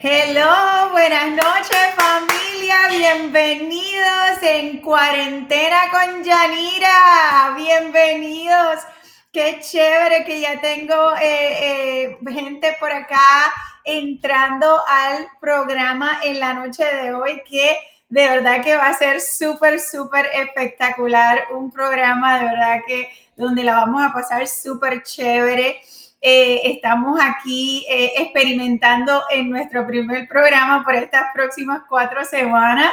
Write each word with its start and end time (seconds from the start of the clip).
Hello, 0.00 0.92
buenas 0.92 1.30
noches 1.30 1.76
familia, 1.96 2.76
bienvenidos 2.88 4.40
en 4.42 4.80
cuarentena 4.80 5.90
con 5.90 6.22
Yanira, 6.22 7.52
bienvenidos. 7.56 8.78
Qué 9.32 9.58
chévere 9.58 10.24
que 10.24 10.40
ya 10.40 10.60
tengo 10.60 11.16
eh, 11.20 12.12
eh, 12.12 12.18
gente 12.28 12.76
por 12.78 12.92
acá 12.92 13.52
entrando 13.82 14.80
al 14.86 15.26
programa 15.40 16.20
en 16.22 16.38
la 16.38 16.54
noche 16.54 16.84
de 16.84 17.12
hoy, 17.12 17.42
que 17.42 17.76
de 18.08 18.28
verdad 18.28 18.62
que 18.62 18.76
va 18.76 18.90
a 18.90 18.94
ser 18.94 19.20
súper, 19.20 19.80
súper 19.80 20.26
espectacular, 20.32 21.48
un 21.50 21.72
programa 21.72 22.38
de 22.38 22.44
verdad 22.44 22.78
que 22.86 23.10
donde 23.34 23.64
la 23.64 23.72
vamos 23.72 24.00
a 24.04 24.12
pasar 24.12 24.46
súper 24.46 25.02
chévere. 25.02 25.80
Eh, 26.20 26.72
estamos 26.72 27.20
aquí 27.22 27.86
eh, 27.88 28.12
experimentando 28.16 29.22
en 29.30 29.50
nuestro 29.50 29.86
primer 29.86 30.26
programa 30.26 30.82
por 30.84 30.96
estas 30.96 31.32
próximas 31.32 31.82
cuatro 31.88 32.24
semanas, 32.24 32.92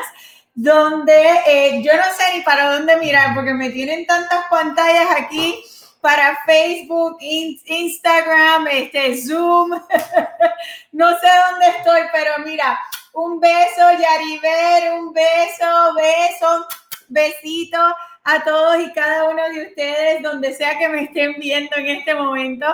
donde 0.54 1.40
eh, 1.48 1.82
yo 1.84 1.92
no 1.96 2.04
sé 2.16 2.38
ni 2.38 2.42
para 2.42 2.76
dónde 2.76 2.98
mirar, 2.98 3.34
porque 3.34 3.54
me 3.54 3.72
tienen 3.72 4.06
tantas 4.06 4.46
pantallas 4.48 5.08
aquí 5.18 5.56
para 6.02 6.38
Facebook, 6.46 7.18
Instagram, 7.20 8.68
este, 8.68 9.18
Zoom. 9.18 9.72
no 10.92 11.10
sé 11.20 11.28
dónde 11.50 11.68
estoy, 11.78 12.02
pero 12.14 12.32
mira, 12.46 12.80
un 13.14 13.40
beso, 13.40 13.92
Yariver, 13.92 14.94
un 15.00 15.14
beso, 15.14 15.96
beso, 15.96 16.68
besito 17.08 17.80
a 18.24 18.44
todos 18.44 18.80
y 18.82 18.92
cada 18.94 19.30
uno 19.30 19.50
de 19.50 19.68
ustedes, 19.68 20.22
donde 20.22 20.54
sea 20.54 20.78
que 20.78 20.90
me 20.90 21.04
estén 21.06 21.40
viendo 21.40 21.76
en 21.76 21.88
este 21.88 22.14
momento. 22.14 22.68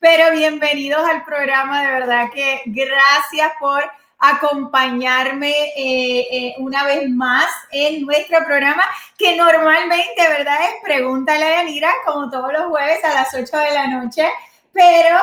Pero 0.00 0.30
bienvenidos 0.30 1.02
al 1.08 1.24
programa, 1.24 1.82
de 1.82 1.90
verdad 1.90 2.30
que 2.32 2.62
gracias 2.66 3.52
por 3.58 3.82
acompañarme 4.20 5.50
eh, 5.76 6.26
eh, 6.30 6.54
una 6.58 6.84
vez 6.84 7.10
más 7.10 7.46
en 7.72 8.06
nuestro 8.06 8.38
programa, 8.46 8.84
que 9.18 9.34
normalmente, 9.36 10.28
¿verdad? 10.28 10.56
Es 10.66 10.74
Pregúntale 10.84 11.44
a 11.44 11.64
Yanira, 11.64 11.90
como 12.06 12.30
todos 12.30 12.52
los 12.52 12.66
jueves 12.66 13.04
a 13.04 13.12
las 13.12 13.34
8 13.34 13.56
de 13.56 13.72
la 13.72 13.86
noche, 13.88 14.30
pero, 14.72 15.18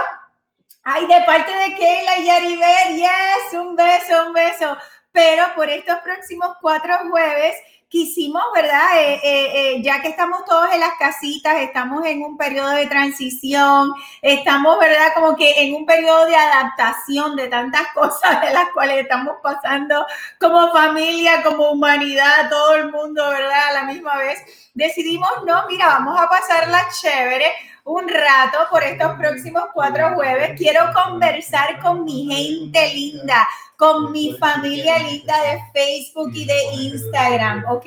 ay, 0.84 1.08
de 1.08 1.22
parte 1.22 1.56
de 1.56 1.76
Keila 1.76 2.18
y 2.20 2.26
Yariver, 2.26 2.96
yes, 2.96 3.58
un 3.58 3.78
beso, 3.78 4.28
un 4.28 4.34
beso, 4.34 4.78
pero 5.14 5.56
por 5.56 5.70
estos 5.70 6.00
próximos 6.00 6.58
cuatro 6.60 6.98
jueves 7.10 7.56
quisimos, 7.90 8.44
¿verdad? 8.54 9.00
Eh, 9.00 9.20
eh, 9.24 9.52
eh, 9.54 9.82
ya 9.82 10.02
que 10.02 10.10
estamos 10.10 10.44
todos 10.46 10.72
en 10.74 10.80
las 10.80 10.96
casitas, 10.98 11.56
estamos 11.58 12.06
en 12.06 12.24
un 12.24 12.38
periodo 12.38 12.72
de 12.72 12.88
transición, 12.88 13.94
estamos, 14.22 14.80
¿verdad? 14.80 15.14
Como 15.14 15.36
que 15.36 15.64
en 15.64 15.76
un 15.76 15.86
periodo 15.86 16.26
de 16.26 16.36
adaptación 16.36 17.36
de 17.36 17.48
tantas 17.48 17.88
cosas 17.94 18.42
de 18.42 18.52
las 18.52 18.70
cuales 18.72 19.04
estamos 19.04 19.36
pasando 19.42 20.06
como 20.40 20.72
familia, 20.72 21.44
como 21.44 21.72
humanidad, 21.72 22.50
todo 22.50 22.76
el 22.76 22.92
mundo, 22.92 23.30
¿verdad? 23.30 23.70
A 23.70 23.74
la 23.74 23.84
misma 23.84 24.18
vez, 24.18 24.40
decidimos, 24.74 25.30
no, 25.46 25.66
mira, 25.68 25.88
vamos 25.88 26.20
a 26.20 26.28
pasarla 26.28 26.88
chévere 26.90 27.54
un 27.86 28.08
rato 28.10 28.68
por 28.72 28.84
estos 28.84 29.14
próximos 29.14 29.66
cuatro 29.74 30.16
jueves. 30.16 30.58
Quiero 30.58 30.92
conversar 30.92 31.80
con 31.80 32.04
mi 32.04 32.28
gente 32.28 32.94
linda, 32.94 33.48
con 33.78 34.12
mi 34.12 34.36
familia 34.40 34.98
linda 35.00 35.36
de 35.44 35.62
Facebook 35.72 36.32
y 36.34 36.46
de 36.46 36.64
Instagram, 36.74 37.66
¿ok? 37.70 37.86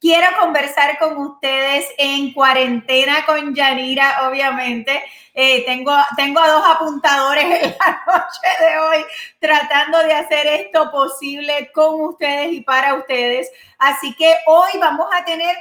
Quiero 0.00 0.26
conversar 0.40 0.98
con 0.98 1.18
ustedes 1.18 1.86
en 1.98 2.32
cuarentena 2.32 3.26
con 3.26 3.54
Yanira, 3.54 4.28
obviamente. 4.28 5.02
Eh, 5.34 5.66
tengo, 5.66 5.94
tengo 6.16 6.40
a 6.40 6.48
dos 6.48 6.62
apuntadores 6.66 7.44
en 7.44 7.76
la 7.78 8.04
noche 8.06 8.64
de 8.64 8.78
hoy 8.78 9.04
tratando 9.38 9.98
de 9.98 10.14
hacer 10.14 10.46
esto 10.46 10.90
posible 10.90 11.70
con 11.74 12.00
ustedes 12.00 12.52
y 12.52 12.62
para 12.62 12.94
ustedes. 12.94 13.50
Así 13.78 14.14
que 14.14 14.34
hoy 14.46 14.70
vamos 14.80 15.08
a 15.12 15.24
tener 15.26 15.54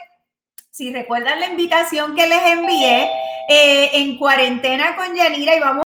si 0.75 0.91
recuerdan 0.91 1.39
la 1.39 1.47
invitación 1.47 2.15
que 2.15 2.27
les 2.27 2.51
envié 2.51 3.09
eh, 3.47 3.91
en 3.93 4.17
cuarentena 4.17 4.97
con 4.97 5.15
Yanira 5.15 5.55
y 5.55 5.59
vamos 5.61 5.84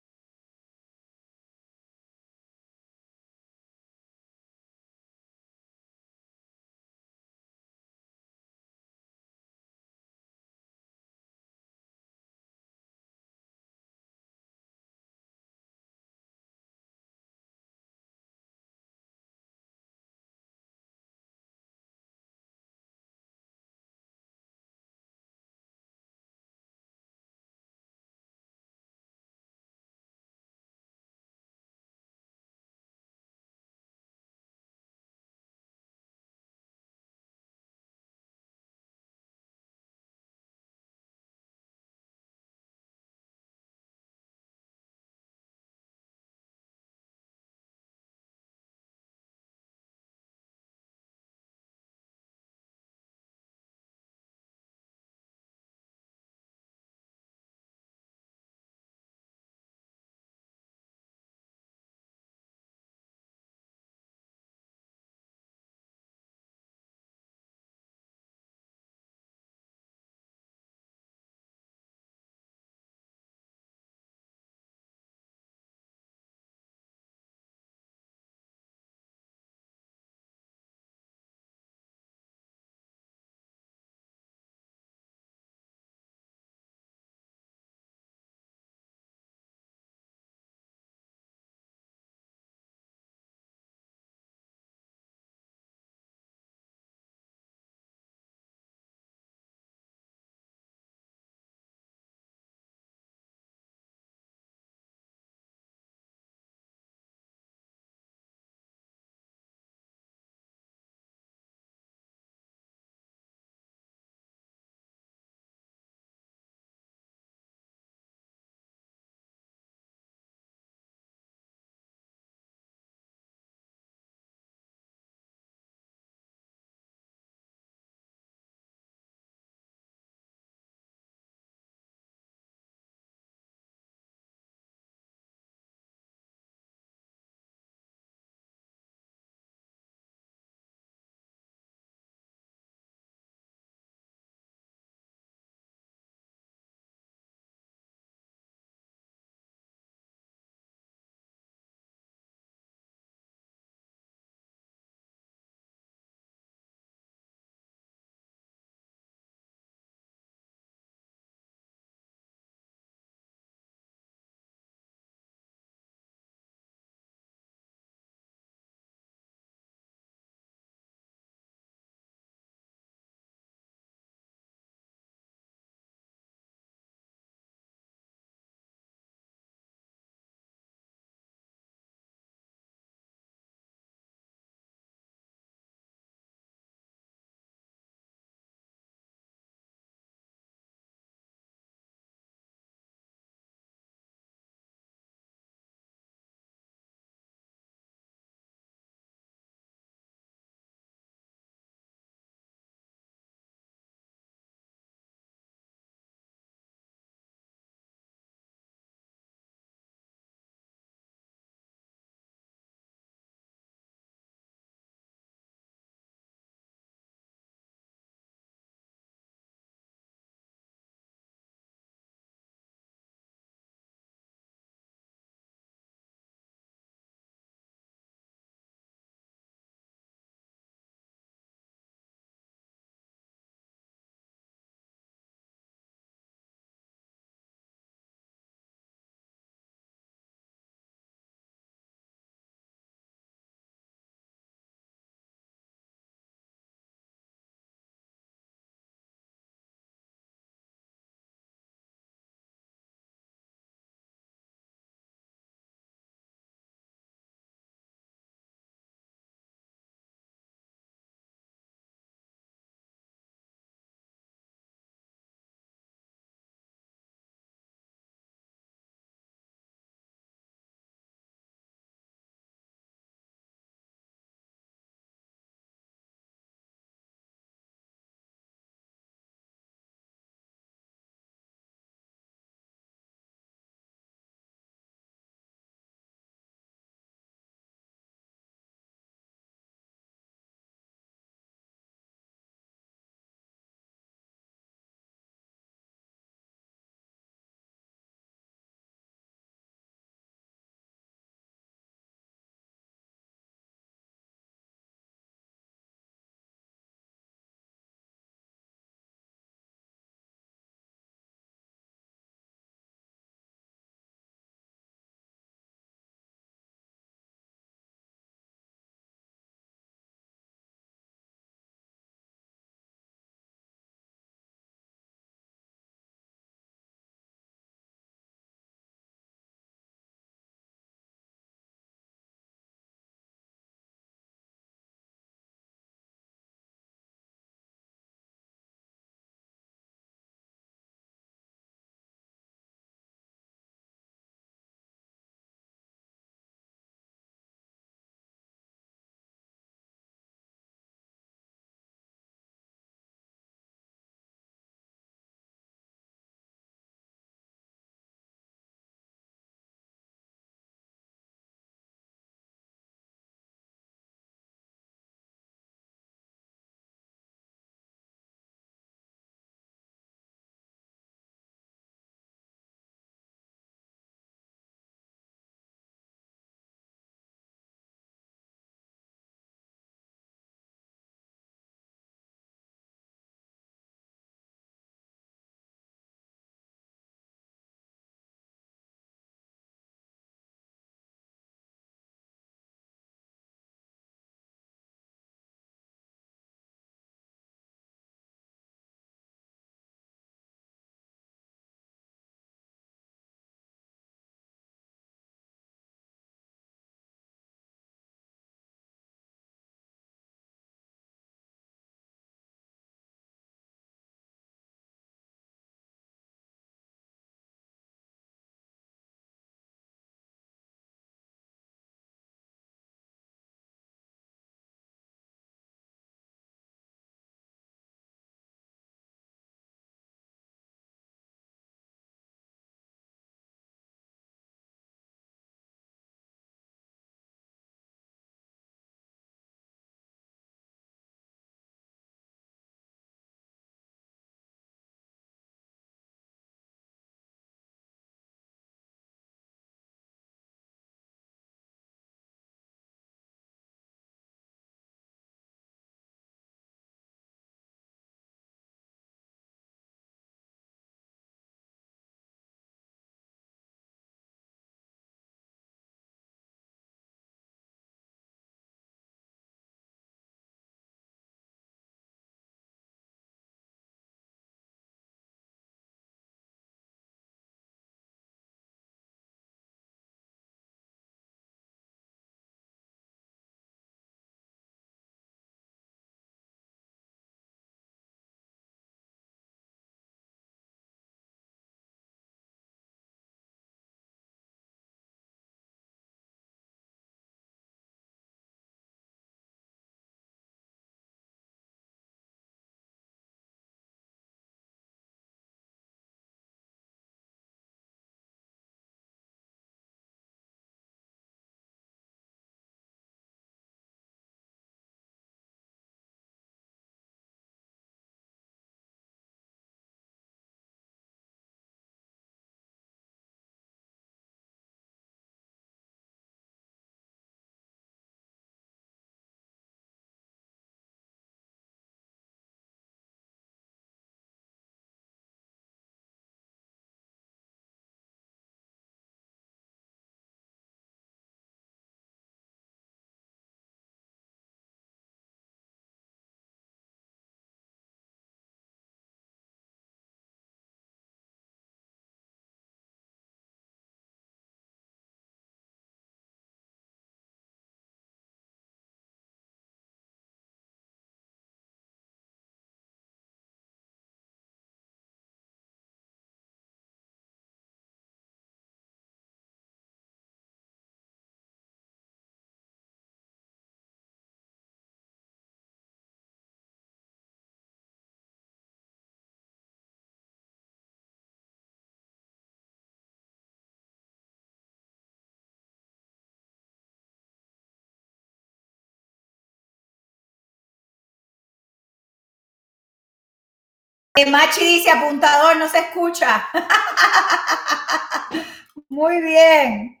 Machi 594.22 594.64
dice 594.64 594.90
apuntador, 594.90 595.56
no 595.56 595.68
se 595.68 595.80
escucha. 595.80 596.48
Muy 598.88 599.20
bien. 599.20 600.00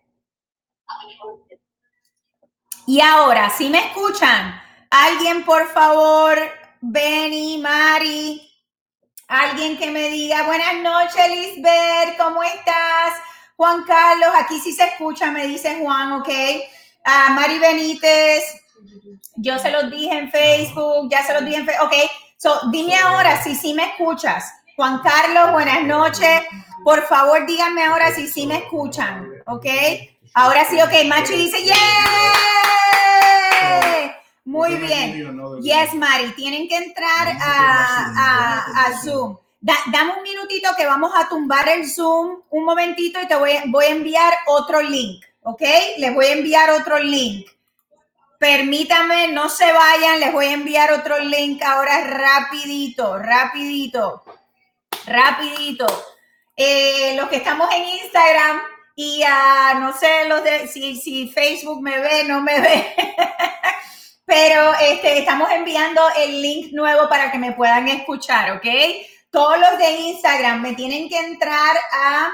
Y 2.86 3.00
ahora, 3.00 3.50
si 3.50 3.68
me 3.70 3.86
escuchan, 3.86 4.62
alguien 4.88 5.44
por 5.44 5.68
favor, 5.72 6.38
Benny, 6.80 7.58
Mari, 7.58 8.40
alguien 9.26 9.76
que 9.76 9.90
me 9.90 10.08
diga 10.10 10.44
buenas 10.44 10.76
noches, 10.76 11.28
Lisbeth, 11.28 12.16
¿cómo 12.16 12.40
estás? 12.44 13.14
Juan 13.56 13.82
Carlos, 13.82 14.30
aquí 14.36 14.60
sí 14.60 14.72
se 14.72 14.84
escucha, 14.84 15.32
me 15.32 15.48
dice 15.48 15.80
Juan, 15.80 16.12
ok. 16.12 16.28
Uh, 16.28 17.32
Mari 17.32 17.58
Benítez, 17.58 18.44
yo 19.36 19.58
se 19.58 19.72
los 19.72 19.90
dije 19.90 20.16
en 20.16 20.30
Facebook, 20.30 21.08
ya 21.10 21.24
se 21.24 21.34
los 21.34 21.44
dije 21.44 21.56
en 21.56 21.66
Facebook, 21.66 21.86
ok. 21.86 21.94
So, 22.44 22.60
dime 22.70 22.94
ahora 22.94 23.42
si 23.42 23.54
sí 23.54 23.72
me 23.72 23.86
escuchas. 23.86 24.52
Juan 24.76 25.00
Carlos, 25.02 25.52
buenas 25.52 25.82
noches. 25.84 26.42
Por 26.84 27.06
favor, 27.06 27.46
díganme 27.46 27.82
ahora 27.82 28.14
si 28.14 28.28
sí 28.28 28.46
me 28.46 28.58
escuchan, 28.58 29.32
ok. 29.46 29.64
Ahora 30.34 30.66
sí, 30.68 30.76
ok. 30.78 30.92
Machi 31.06 31.36
dice, 31.36 31.64
¡yeah! 31.64 31.74
Muy 34.44 34.74
bien. 34.74 35.40
Yes, 35.62 35.94
Mari, 35.94 36.32
tienen 36.32 36.68
que 36.68 36.76
entrar 36.76 37.34
a, 37.40 38.92
Zoom. 39.02 39.38
dame 39.62 40.12
un 40.14 40.22
minutito 40.22 40.68
que 40.76 40.84
vamos 40.84 41.12
a 41.16 41.26
tumbar 41.30 41.66
el 41.70 41.90
Zoom 41.90 42.42
un 42.50 42.64
momentito 42.66 43.22
y 43.22 43.26
te 43.26 43.36
voy, 43.36 43.52
voy 43.68 43.86
a 43.86 43.88
enviar 43.88 44.34
otro 44.48 44.82
link, 44.82 45.24
¿ok? 45.44 45.62
Les 45.96 46.14
voy 46.14 46.26
a 46.26 46.32
enviar 46.32 46.68
otro 46.72 46.98
link. 46.98 47.53
Permítame, 48.44 49.28
no 49.28 49.48
se 49.48 49.72
vayan, 49.72 50.20
les 50.20 50.30
voy 50.30 50.44
a 50.44 50.52
enviar 50.52 50.92
otro 50.92 51.18
link 51.18 51.62
ahora 51.62 52.04
rapidito, 52.04 53.18
rapidito, 53.18 54.22
rapidito. 55.06 55.86
Eh, 56.54 57.14
los 57.16 57.30
que 57.30 57.36
estamos 57.36 57.70
en 57.72 57.84
Instagram 57.84 58.60
y 58.96 59.22
uh, 59.22 59.80
no 59.80 59.96
sé 59.96 60.28
los 60.28 60.44
de, 60.44 60.68
si, 60.68 60.96
si 60.96 61.28
Facebook 61.28 61.80
me 61.80 61.98
ve, 61.98 62.24
no 62.24 62.42
me 62.42 62.60
ve. 62.60 62.94
pero 64.26 64.74
este, 64.78 65.20
estamos 65.20 65.50
enviando 65.50 66.02
el 66.18 66.42
link 66.42 66.74
nuevo 66.74 67.08
para 67.08 67.32
que 67.32 67.38
me 67.38 67.52
puedan 67.52 67.88
escuchar, 67.88 68.58
¿ok? 68.58 68.66
Todos 69.30 69.58
los 69.58 69.78
de 69.78 69.90
Instagram 69.90 70.60
me 70.60 70.74
tienen 70.74 71.08
que 71.08 71.16
entrar 71.16 71.78
a 71.94 72.30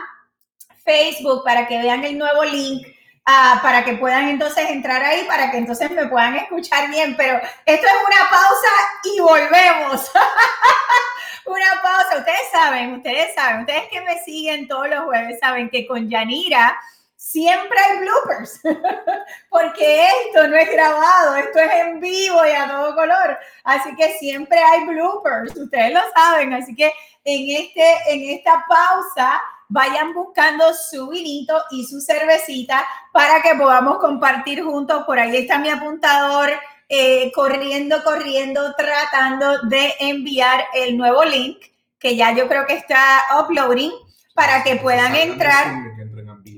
Facebook 0.85 1.45
para 1.45 1.69
que 1.69 1.79
vean 1.79 2.03
el 2.03 2.19
nuevo 2.19 2.43
link, 2.43 2.85
uh, 3.27 3.61
para 3.63 3.85
que 3.85 3.95
puedan 3.95 4.29
entonces 4.29 4.69
entrar 4.71 5.03
ahí, 5.03 5.25
para 5.25 5.51
que 5.51 5.59
entonces 5.59 5.91
me 5.91 6.07
puedan 6.07 6.37
escuchar 6.37 6.91
bien. 6.91 7.17
Pero 7.17 7.41
esto 7.67 7.87
es 7.87 7.95
una 8.07 8.31
pausa 8.31 8.69
y 9.05 9.21
volvemos. 9.21 10.11
una 11.47 11.83
pausa. 11.83 12.19
Ustedes 12.19 12.51
saben, 12.53 12.95
ustedes 12.95 13.35
saben, 13.35 13.61
ustedes 13.61 13.89
que 13.91 14.01
me 14.03 14.19
siguen 14.21 14.69
todos 14.69 14.89
los 14.89 15.05
jueves 15.05 15.39
saben 15.41 15.71
que 15.71 15.87
con 15.87 16.09
Yanira 16.09 16.79
siempre 17.21 17.79
hay 17.79 17.99
bloopers, 17.99 18.61
porque 19.51 20.09
esto 20.27 20.49
no 20.49 20.57
es 20.57 20.71
grabado, 20.71 21.37
esto 21.37 21.59
es 21.59 21.73
en 21.73 22.01
vivo 22.01 22.45
y 22.47 22.51
a 22.51 22.67
todo 22.67 22.95
color, 22.95 23.39
así 23.63 23.95
que 23.95 24.15
siempre 24.19 24.59
hay 24.59 24.87
bloopers, 24.87 25.55
ustedes 25.55 25.93
lo 25.93 26.01
saben, 26.17 26.55
así 26.55 26.75
que 26.75 26.93
en, 27.25 27.63
este, 27.63 27.99
en 28.09 28.37
esta 28.37 28.65
pausa 28.67 29.41
vayan 29.71 30.13
buscando 30.13 30.75
su 30.75 31.09
vinito 31.09 31.55
y 31.71 31.87
su 31.87 32.01
cervecita 32.01 32.85
para 33.13 33.41
que 33.41 33.55
podamos 33.55 33.99
compartir 33.99 34.63
juntos, 34.63 35.05
por 35.07 35.19
ahí 35.19 35.37
está 35.37 35.59
mi 35.59 35.71
apuntador. 35.71 36.51
Eh, 36.93 37.31
corriendo, 37.33 38.03
corriendo, 38.03 38.75
tratando 38.75 39.63
de 39.69 39.95
enviar 40.01 40.65
el 40.75 40.99
nuevo 40.99 41.25
link 41.25 41.59
que 42.01 42.17
ya 42.17 42.33
yo 42.33 42.49
creo 42.49 42.67
que 42.67 42.75
está 42.75 43.23
uploading 43.41 43.93
para 44.35 44.65
que 44.65 44.75
puedan 44.75 45.15
entrar 45.15 45.73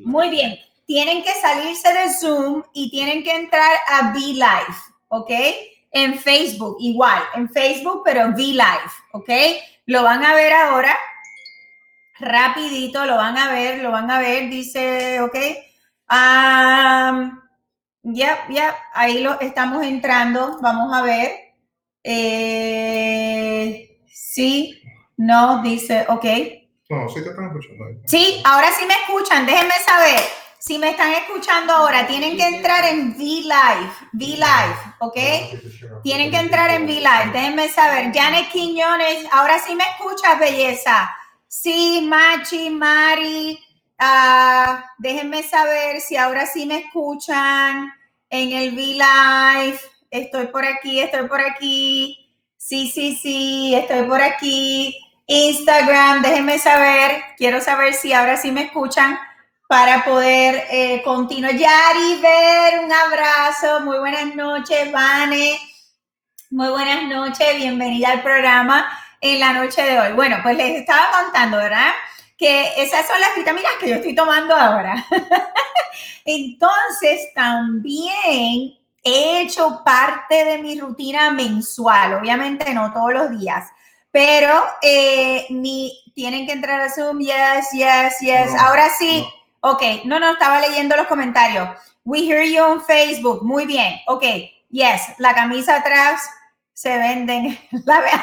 muy 0.05 0.31
bien. 0.31 0.59
Tienen 0.87 1.23
que 1.23 1.33
salirse 1.35 1.93
de 1.93 2.15
Zoom 2.15 2.63
y 2.73 2.91
tienen 2.91 3.23
que 3.23 3.35
entrar 3.35 3.77
a 3.89 4.13
V 4.13 4.19
Live, 4.21 4.77
¿ok? 5.09 5.31
En 5.91 6.19
Facebook, 6.19 6.77
igual, 6.81 7.23
en 7.35 7.51
Facebook, 7.51 8.03
pero 8.05 8.29
V 8.29 8.39
Live, 8.39 8.93
¿ok? 9.13 9.31
Lo 9.87 10.03
van 10.03 10.25
a 10.25 10.35
ver 10.35 10.53
ahora. 10.53 10.97
Rapidito, 12.23 13.05
lo 13.05 13.17
van 13.17 13.37
a 13.37 13.51
ver, 13.51 13.83
lo 13.83 13.91
van 13.91 14.09
a 14.09 14.21
ver, 14.21 14.49
dice, 14.49 15.21
¿ok? 15.21 15.37
ya, 18.05 18.47
ya, 18.49 18.77
ahí 18.95 19.19
lo 19.19 19.41
estamos 19.41 19.85
entrando. 19.85 20.59
Vamos 20.61 20.95
a 20.95 21.03
ver. 21.03 21.33
Eh, 22.05 23.99
sí, 24.07 24.81
no, 25.17 25.63
dice, 25.63 26.05
ok. 26.09 26.25
No, 26.91 27.09
sí 27.09 27.25
te 27.25 27.31
están 27.31 27.47
escuchando. 27.47 27.85
Sí, 28.07 28.41
ahora 28.45 28.69
sí 28.79 28.87
me 28.87 28.95
escuchan, 28.95 29.45
déjenme 29.45 29.75
saber. 29.85 30.21
Si 30.61 30.79
me 30.79 30.91
están 30.91 31.13
escuchando 31.15 31.73
ahora, 31.73 32.07
tienen 32.07 32.37
que 32.37 32.47
entrar 32.47 32.85
en 32.85 33.17
V-Live, 33.17 33.91
V-Live, 34.13 34.77
¿ok? 35.01 35.19
Tienen 36.05 36.31
que 36.31 36.37
entrar 36.37 36.71
en 36.71 36.85
V-Live, 36.85 37.33
déjenme 37.33 37.69
saber. 37.69 38.13
Janet 38.15 38.49
Quiñones, 38.53 39.27
ahora 39.33 39.59
sí 39.59 39.75
me 39.75 39.83
escuchas, 39.83 40.39
belleza. 40.39 41.13
Sí, 41.55 42.01
Machi, 42.09 42.71
Mari, 42.71 43.59
uh, 44.01 44.81
déjenme 44.97 45.43
saber 45.43 46.01
si 46.01 46.17
ahora 46.17 46.47
sí 46.47 46.65
me 46.65 46.79
escuchan 46.79 47.93
en 48.31 48.53
el 48.53 48.75
V-Live. 48.75 49.79
Estoy 50.11 50.47
por 50.47 50.65
aquí, 50.65 51.01
estoy 51.01 51.29
por 51.29 51.43
aquí. 51.43 52.35
Sí, 52.57 52.91
sí, 52.91 53.19
sí, 53.21 53.75
estoy 53.75 54.05
por 54.05 54.23
aquí. 54.23 54.99
Instagram, 55.27 56.23
déjenme 56.23 56.59
saber, 56.59 57.23
quiero 57.37 57.61
saber 57.61 57.93
si 57.93 58.15
ahora 58.15 58.39
sí 58.39 58.51
me 58.51 58.63
escuchan 58.63 59.19
para 59.69 60.07
poder 60.07 60.65
eh, 60.71 61.03
continuar. 61.05 61.55
Yari, 61.55 62.23
ver, 62.23 62.81
un 62.83 62.91
abrazo, 62.91 63.83
muy 63.83 63.99
buenas 63.99 64.35
noches, 64.35 64.91
Vane, 64.91 65.59
muy 66.49 66.71
buenas 66.71 67.03
noches, 67.05 67.57
bienvenida 67.59 68.13
al 68.13 68.23
programa 68.23 69.02
en 69.23 69.41
la 69.41 69.55
noche 69.55 69.81
de 69.81 69.99
hoy. 69.99 70.13
Bueno, 70.13 70.37
pues 70.43 70.57
les 70.59 70.81
estaba 70.81 71.23
contando, 71.23 71.57
¿verdad? 71.57 71.93
Que 72.37 72.75
esas 72.77 73.07
son 73.07 73.19
las 73.19 73.35
vitaminas 73.35 73.73
que 73.81 73.89
yo 73.89 73.95
estoy 73.95 74.15
tomando 74.15 74.55
ahora. 74.55 75.03
Entonces, 76.27 77.33
también 77.35 78.75
he 79.03 79.41
hecho 79.41 79.83
parte 79.83 80.45
de 80.45 80.59
mi 80.59 80.79
rutina 80.79 81.31
mensual, 81.31 82.15
obviamente 82.15 82.75
no 82.75 82.93
todos 82.93 83.15
los 83.15 83.41
días 83.41 83.65
pero 84.13 84.63
eh, 84.83 85.47
ni 85.49 85.99
tienen 86.15 86.47
que 86.47 86.53
entrar 86.53 86.81
a 86.81 86.91
Zoom, 86.91 87.19
yes, 87.19 87.71
yes, 87.73 88.21
yes. 88.21 88.55
Ahora 88.59 88.91
sí, 88.91 89.27
ok, 89.61 90.05
no, 90.05 90.21
no, 90.21 90.33
estaba 90.33 90.61
leyendo 90.61 90.95
los 90.97 91.07
comentarios. 91.07 91.69
We 92.05 92.21
hear 92.21 92.45
you 92.45 92.63
on 92.63 92.85
Facebook, 92.85 93.43
muy 93.43 93.65
bien, 93.65 94.01
ok, 94.07 94.25
yes, 94.69 95.01
la 95.19 95.35
camisa 95.35 95.77
atrás 95.77 96.21
se 96.73 96.97
venden. 96.99 97.59
La... 97.85 98.03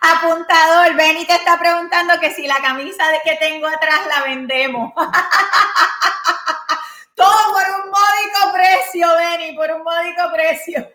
Apuntador, 0.00 0.94
Benny 0.96 1.24
te 1.24 1.34
está 1.34 1.58
preguntando 1.58 2.20
que 2.20 2.30
si 2.34 2.46
la 2.46 2.60
camisa 2.60 3.04
que 3.24 3.36
tengo 3.36 3.66
atrás 3.66 4.00
la 4.06 4.22
vendemos. 4.24 4.92
Todo 7.14 7.52
por 7.52 7.62
un 7.62 7.90
módico 7.90 8.52
precio, 8.52 9.08
Benny, 9.16 9.56
por 9.56 9.70
un 9.70 9.82
módico 9.84 10.32
precio. 10.32 10.90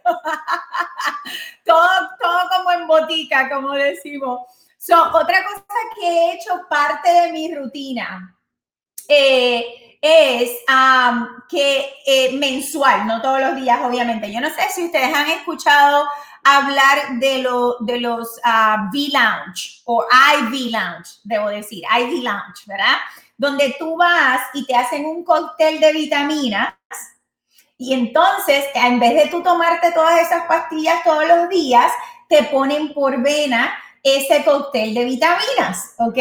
todo, 1.64 2.10
todo 2.20 2.50
como 2.56 2.72
en 2.72 2.86
botica, 2.88 3.50
como 3.50 3.72
decimos. 3.72 4.42
otra 5.14 5.44
cosa 5.46 5.64
que 5.96 6.06
he 6.06 6.34
hecho 6.34 6.68
parte 6.70 7.10
de 7.10 7.32
mi 7.32 7.56
rutina 7.56 8.38
eh, 9.10 9.98
es 10.02 10.52
que 11.50 11.94
eh, 12.06 12.32
mensual, 12.38 13.06
no 13.06 13.22
todos 13.22 13.42
los 13.42 13.56
días, 13.58 13.80
obviamente. 13.84 14.32
Yo 14.32 14.40
no 14.40 14.50
sé 14.50 14.62
si 14.74 14.86
ustedes 14.86 15.14
han 15.14 15.30
escuchado 15.30 16.08
hablar 16.44 17.20
de, 17.20 17.40
lo, 17.40 17.76
de 17.82 18.00
los 18.00 18.38
uh, 18.46 18.90
V-Lounge 18.94 19.82
o 19.84 20.06
IV 20.06 20.72
Lounge, 20.72 21.20
debo 21.24 21.50
decir, 21.50 21.84
IV 21.84 22.24
Lounge, 22.24 22.64
¿verdad? 22.66 22.96
donde 23.40 23.74
tú 23.80 23.96
vas 23.96 24.42
y 24.54 24.66
te 24.66 24.76
hacen 24.76 25.06
un 25.06 25.24
cóctel 25.24 25.80
de 25.80 25.94
vitaminas 25.94 26.74
y 27.78 27.94
entonces 27.94 28.66
en 28.76 29.00
vez 29.00 29.16
de 29.16 29.30
tú 29.30 29.42
tomarte 29.42 29.94
todas 29.94 30.20
esas 30.20 30.46
pastillas 30.46 31.02
todos 31.06 31.26
los 31.26 31.48
días, 31.48 31.90
te 32.28 32.44
ponen 32.44 32.94
por 32.94 33.22
vena 33.22 33.74
ese 34.04 34.44
cóctel 34.44 34.94
de 34.94 35.06
vitaminas, 35.06 35.94
¿ok? 35.98 36.18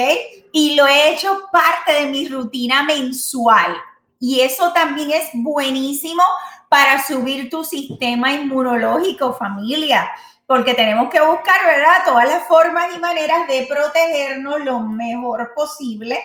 Y 0.52 0.74
lo 0.74 0.86
he 0.86 1.12
hecho 1.12 1.48
parte 1.52 1.92
de 1.92 2.06
mi 2.06 2.28
rutina 2.28 2.82
mensual. 2.82 3.76
Y 4.20 4.40
eso 4.40 4.72
también 4.72 5.10
es 5.10 5.28
buenísimo 5.32 6.22
para 6.68 7.04
subir 7.06 7.48
tu 7.50 7.64
sistema 7.64 8.32
inmunológico, 8.32 9.34
familia, 9.34 10.10
porque 10.46 10.74
tenemos 10.74 11.08
que 11.10 11.20
buscar, 11.20 11.64
¿verdad? 11.64 12.04
Todas 12.04 12.28
las 12.28 12.48
formas 12.48 12.94
y 12.94 12.98
maneras 12.98 13.46
de 13.46 13.66
protegernos 13.66 14.60
lo 14.60 14.80
mejor 14.80 15.52
posible 15.54 16.18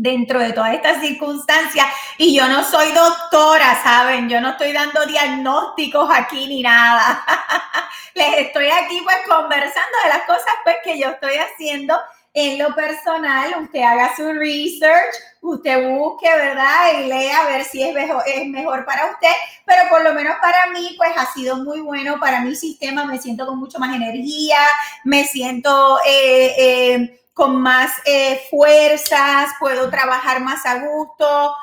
dentro 0.00 0.40
de 0.40 0.54
todas 0.54 0.72
estas 0.72 1.00
circunstancias. 1.02 1.86
Y 2.16 2.34
yo 2.34 2.48
no 2.48 2.64
soy 2.64 2.90
doctora, 2.92 3.82
¿saben? 3.82 4.30
Yo 4.30 4.40
no 4.40 4.50
estoy 4.50 4.72
dando 4.72 5.04
diagnósticos 5.04 6.08
aquí 6.10 6.46
ni 6.46 6.62
nada. 6.62 7.22
Les 8.14 8.46
estoy 8.46 8.70
aquí 8.70 9.02
pues 9.04 9.18
conversando 9.28 9.98
de 10.04 10.08
las 10.08 10.22
cosas 10.22 10.54
pues 10.64 10.76
que 10.82 10.98
yo 10.98 11.10
estoy 11.10 11.34
haciendo 11.36 11.94
en 12.32 12.58
lo 12.58 12.74
personal, 12.74 13.52
usted 13.60 13.82
haga 13.82 14.14
su 14.16 14.32
research, 14.32 15.14
usted 15.42 15.90
busque, 15.90 16.28
¿verdad? 16.34 16.92
Y 16.98 17.08
lea 17.08 17.38
a 17.38 17.46
ver 17.46 17.64
si 17.64 17.82
es 17.82 17.92
mejor, 17.92 18.84
para 18.84 19.10
usted, 19.10 19.34
pero 19.66 19.82
por 19.90 20.02
lo 20.04 20.14
menos 20.14 20.36
para 20.40 20.68
mí, 20.68 20.94
pues 20.96 21.10
ha 21.16 21.26
sido 21.32 21.56
muy 21.56 21.80
bueno 21.80 22.20
para 22.20 22.40
mi 22.40 22.54
sistema, 22.54 23.04
me 23.04 23.18
siento 23.18 23.46
con 23.46 23.58
mucho 23.58 23.80
más 23.80 23.94
energía, 23.94 24.58
me 25.04 25.24
siento 25.24 25.98
eh, 26.06 26.54
eh, 26.56 27.20
con 27.40 27.56
más 27.56 27.90
eh, 28.04 28.42
fuerzas, 28.50 29.48
puedo 29.58 29.88
trabajar 29.88 30.42
más 30.42 30.66
a 30.66 30.80
gusto, 30.80 31.56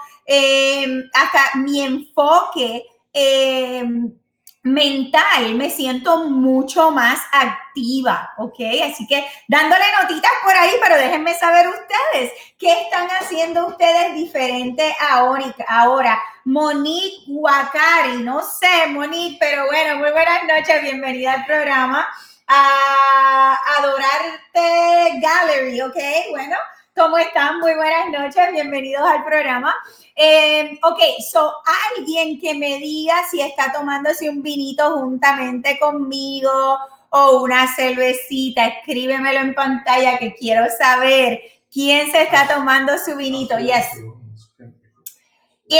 hasta 1.13 1.59
mi 1.59 1.81
enfoque 1.81 2.83
mental 4.67 5.53
me 5.55 5.69
siento 5.69 6.25
mucho 6.25 6.89
más 6.89 7.19
activa, 7.31 8.33
¿ok? 8.37 8.59
Así 8.91 9.05
que 9.07 9.25
dándole 9.47 9.83
notitas 10.01 10.31
por 10.43 10.55
ahí, 10.55 10.71
pero 10.81 10.97
déjenme 10.97 11.33
saber 11.35 11.67
ustedes, 11.67 12.31
¿qué 12.57 12.81
están 12.81 13.07
haciendo 13.19 13.67
ustedes 13.67 14.15
diferente 14.15 14.95
ahora? 15.11 15.53
ahora? 15.67 16.19
Monique 16.45 17.25
Wakari, 17.27 18.23
no 18.23 18.41
sé, 18.41 18.87
Monique, 18.89 19.37
pero 19.39 19.65
bueno, 19.65 19.99
muy 19.99 20.11
buenas 20.11 20.43
noches, 20.43 20.81
bienvenida 20.81 21.33
al 21.33 21.45
programa. 21.45 22.07
A 22.49 23.57
Adorarte 23.77 25.19
Gallery, 25.21 25.81
¿ok? 25.81 25.97
Bueno, 26.29 26.55
¿cómo 26.95 27.17
están? 27.17 27.59
Muy 27.59 27.75
buenas 27.75 28.09
noches, 28.09 28.53
bienvenidos 28.53 29.05
al 29.05 29.25
programa. 29.25 29.75
Eh, 30.15 30.79
ok, 30.81 30.97
so 31.29 31.53
alguien 31.97 32.39
que 32.39 32.53
me 32.53 32.77
diga 32.77 33.15
si 33.29 33.41
está 33.41 33.73
tomándose 33.73 34.29
un 34.29 34.41
vinito 34.41 34.97
juntamente 34.97 35.77
conmigo 35.77 36.79
o 37.09 37.41
una 37.43 37.67
cervecita, 37.75 38.65
escríbemelo 38.65 39.39
en 39.39 39.53
pantalla 39.53 40.17
que 40.17 40.33
quiero 40.33 40.67
saber 40.77 41.41
quién 41.69 42.09
se 42.09 42.23
está 42.23 42.47
tomando 42.47 42.97
su 42.97 43.17
vinito. 43.17 43.59
Yes. 43.59 43.87
Y 45.67 45.77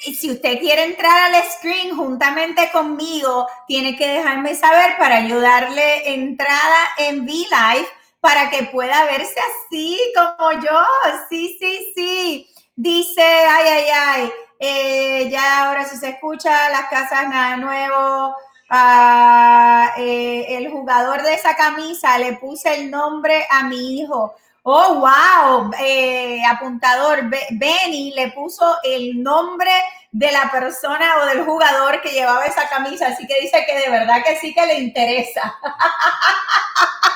si 0.00 0.30
usted 0.30 0.58
quiere 0.58 0.84
entrar 0.84 1.34
al 1.34 1.42
screen 1.50 1.96
juntamente 1.96 2.70
conmigo, 2.72 3.46
tiene 3.66 3.96
que 3.96 4.08
dejarme 4.08 4.54
saber 4.54 4.96
para 4.98 5.16
ayudarle 5.16 6.14
entrada 6.14 6.78
en 6.98 7.20
V-Live 7.20 7.88
para 8.20 8.50
que 8.50 8.64
pueda 8.64 9.04
verse 9.04 9.38
así 9.40 9.98
como 10.14 10.52
yo. 10.52 10.82
Sí, 11.28 11.56
sí, 11.58 11.92
sí. 11.94 12.46
Dice, 12.76 13.22
ay, 13.22 13.68
ay, 13.68 13.84
ay, 13.94 14.32
eh, 14.58 15.28
ya 15.30 15.66
ahora 15.66 15.84
si 15.86 15.96
se 15.96 16.10
escucha, 16.10 16.70
las 16.70 16.88
casas 16.88 17.28
nada 17.28 17.56
nuevo. 17.56 18.34
Ah, 18.70 19.94
eh, 19.98 20.46
el 20.50 20.70
jugador 20.70 21.22
de 21.22 21.34
esa 21.34 21.56
camisa 21.56 22.16
le 22.18 22.34
puse 22.34 22.74
el 22.74 22.90
nombre 22.90 23.46
a 23.50 23.64
mi 23.64 24.00
hijo. 24.00 24.34
Oh, 24.62 25.00
wow, 25.00 25.70
eh, 25.80 26.42
apuntador, 26.44 27.30
Benny 27.50 28.12
le 28.14 28.30
puso 28.32 28.76
el 28.84 29.22
nombre 29.22 29.70
de 30.12 30.30
la 30.30 30.50
persona 30.50 31.16
o 31.22 31.26
del 31.26 31.44
jugador 31.44 32.02
que 32.02 32.10
llevaba 32.10 32.44
esa 32.44 32.68
camisa, 32.68 33.06
así 33.06 33.26
que 33.26 33.40
dice 33.40 33.64
que 33.66 33.78
de 33.78 33.88
verdad 33.88 34.22
que 34.22 34.36
sí 34.36 34.52
que 34.52 34.66
le 34.66 34.80
interesa. 34.80 35.56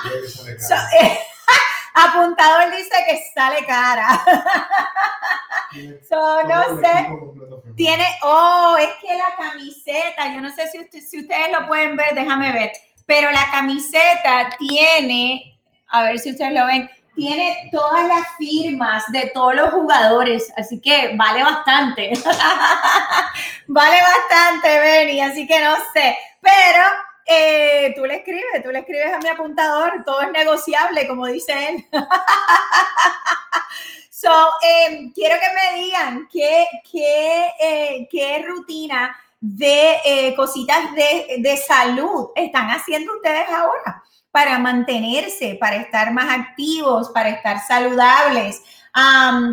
apuntador 1.94 2.70
dice 2.76 2.96
que 3.06 3.22
sale 3.34 3.64
cara. 3.66 4.24
So, 6.08 6.44
no 6.44 6.80
sé. 6.80 7.08
Tiene, 7.74 8.06
oh, 8.22 8.76
es 8.78 8.90
que 9.00 9.12
la 9.16 9.34
camiseta, 9.36 10.32
yo 10.32 10.40
no 10.40 10.54
sé 10.54 10.68
si, 10.68 11.00
si 11.00 11.18
ustedes 11.18 11.50
lo 11.50 11.66
pueden 11.66 11.96
ver, 11.96 12.14
déjame 12.14 12.52
ver, 12.52 12.70
pero 13.06 13.32
la 13.32 13.50
camiseta 13.50 14.50
tiene, 14.56 15.58
a 15.88 16.04
ver 16.04 16.20
si 16.20 16.30
ustedes 16.30 16.52
lo 16.52 16.64
ven, 16.66 16.88
tiene 17.14 17.68
todas 17.72 18.06
las 18.08 18.26
firmas 18.36 19.04
de 19.12 19.30
todos 19.32 19.54
los 19.54 19.70
jugadores, 19.70 20.52
así 20.56 20.80
que 20.80 21.14
vale 21.16 21.42
bastante. 21.42 22.12
vale 23.68 23.96
bastante, 24.00 24.80
Benny, 24.80 25.20
así 25.20 25.46
que 25.46 25.60
no 25.60 25.74
sé, 25.92 26.16
pero 26.40 26.84
eh, 27.26 27.92
tú 27.96 28.04
le 28.04 28.16
escribes, 28.16 28.62
tú 28.62 28.70
le 28.70 28.80
escribes 28.80 29.12
a 29.12 29.18
mi 29.18 29.28
apuntador, 29.28 30.02
todo 30.04 30.20
es 30.22 30.30
negociable, 30.32 31.06
como 31.08 31.26
dice 31.26 31.68
él. 31.68 31.86
So, 34.24 34.30
em, 34.62 35.12
quiero 35.12 35.34
que 35.38 35.52
me 35.52 35.82
digan 35.84 36.28
qué, 36.32 36.66
qué, 36.90 37.46
eh, 37.60 38.08
qué 38.10 38.42
rutina 38.48 39.14
de 39.38 39.96
eh, 40.02 40.34
cositas 40.34 40.94
de, 40.94 41.40
de, 41.40 41.56
salud 41.58 42.30
están 42.34 42.68
haciendo 42.68 43.16
ustedes 43.16 43.46
ahora 43.50 44.02
para 44.30 44.58
mantenerse, 44.58 45.58
para 45.60 45.76
estar 45.76 46.10
más 46.14 46.40
activos, 46.40 47.10
para 47.10 47.28
estar 47.28 47.60
saludables. 47.66 48.62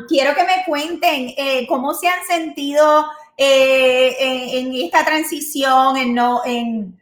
quiero 0.08 0.34
que 0.36 0.44
me 0.46 0.64
cuenten 0.66 1.34
eh, 1.36 1.68
cómo 1.68 1.94
se 1.94 2.08
han 2.08 2.24
sentido 2.26 3.08
en, 3.36 4.68
en, 4.68 4.86
esta 4.86 5.04
transición, 5.04 5.98
en 5.98 6.14
no, 6.14 6.44
en 6.46 7.01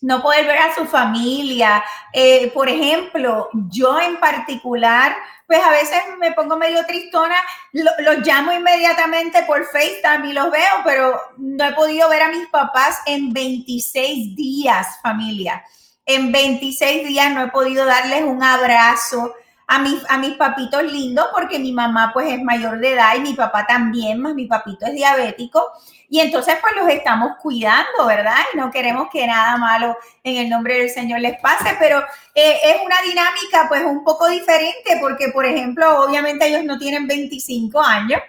no 0.00 0.22
poder 0.22 0.46
ver 0.46 0.58
a 0.58 0.74
su 0.74 0.86
familia. 0.86 1.82
por 2.54 2.68
ejemplo, 2.68 3.48
yo 3.70 3.98
en 4.00 4.18
particular, 4.18 5.16
pues 5.46 5.60
a 5.62 5.70
veces 5.70 6.00
me 6.18 6.32
pongo 6.32 6.56
medio 6.56 6.84
tristona, 6.86 7.36
los 7.72 8.18
llamo 8.24 8.52
inmediatamente 8.52 9.42
por 9.44 9.64
FaceTime 9.64 10.30
y 10.30 10.32
los 10.32 10.50
veo, 10.50 10.82
pero 10.84 11.20
no 11.38 11.64
he 11.64 11.72
podido 11.72 12.08
ver 12.08 12.22
a 12.22 12.28
mis 12.28 12.46
papás 12.48 12.98
en 13.06 13.32
26 13.32 14.34
días, 14.34 14.98
familia. 15.02 15.62
En 16.04 16.32
26 16.32 17.06
días 17.06 17.32
no 17.32 17.42
he 17.42 17.48
podido 17.48 17.84
darles 17.84 18.22
un 18.22 18.42
abrazo 18.42 19.34
a 19.68 19.78
mis, 19.80 20.00
a 20.08 20.18
mis 20.18 20.36
papitos 20.36 20.84
lindos 20.84 21.26
porque 21.32 21.58
mi 21.58 21.72
mamá 21.72 22.10
pues 22.12 22.32
es 22.32 22.42
mayor 22.42 22.78
de 22.78 22.92
edad 22.92 23.16
y 23.16 23.20
mi 23.20 23.34
papá 23.34 23.66
también, 23.66 24.20
más 24.20 24.34
mi 24.34 24.46
papito 24.46 24.86
es 24.86 24.94
diabético. 24.94 25.72
Y 26.08 26.20
entonces 26.20 26.56
pues 26.60 26.74
los 26.76 26.88
estamos 26.88 27.32
cuidando, 27.40 28.06
¿verdad? 28.06 28.38
Y 28.52 28.56
no 28.56 28.70
queremos 28.70 29.08
que 29.10 29.26
nada 29.26 29.56
malo 29.56 29.96
en 30.22 30.36
el 30.36 30.48
nombre 30.48 30.78
del 30.78 30.90
Señor 30.90 31.20
les 31.20 31.38
pase, 31.40 31.76
pero 31.78 31.98
eh, 32.34 32.60
es 32.62 32.76
una 32.84 32.96
dinámica 33.02 33.66
pues 33.68 33.84
un 33.84 34.04
poco 34.04 34.28
diferente 34.28 34.98
porque, 35.00 35.28
por 35.28 35.44
ejemplo, 35.44 36.04
obviamente 36.04 36.46
ellos 36.46 36.64
no 36.64 36.78
tienen 36.78 37.06
25 37.06 37.80
años 37.80 38.20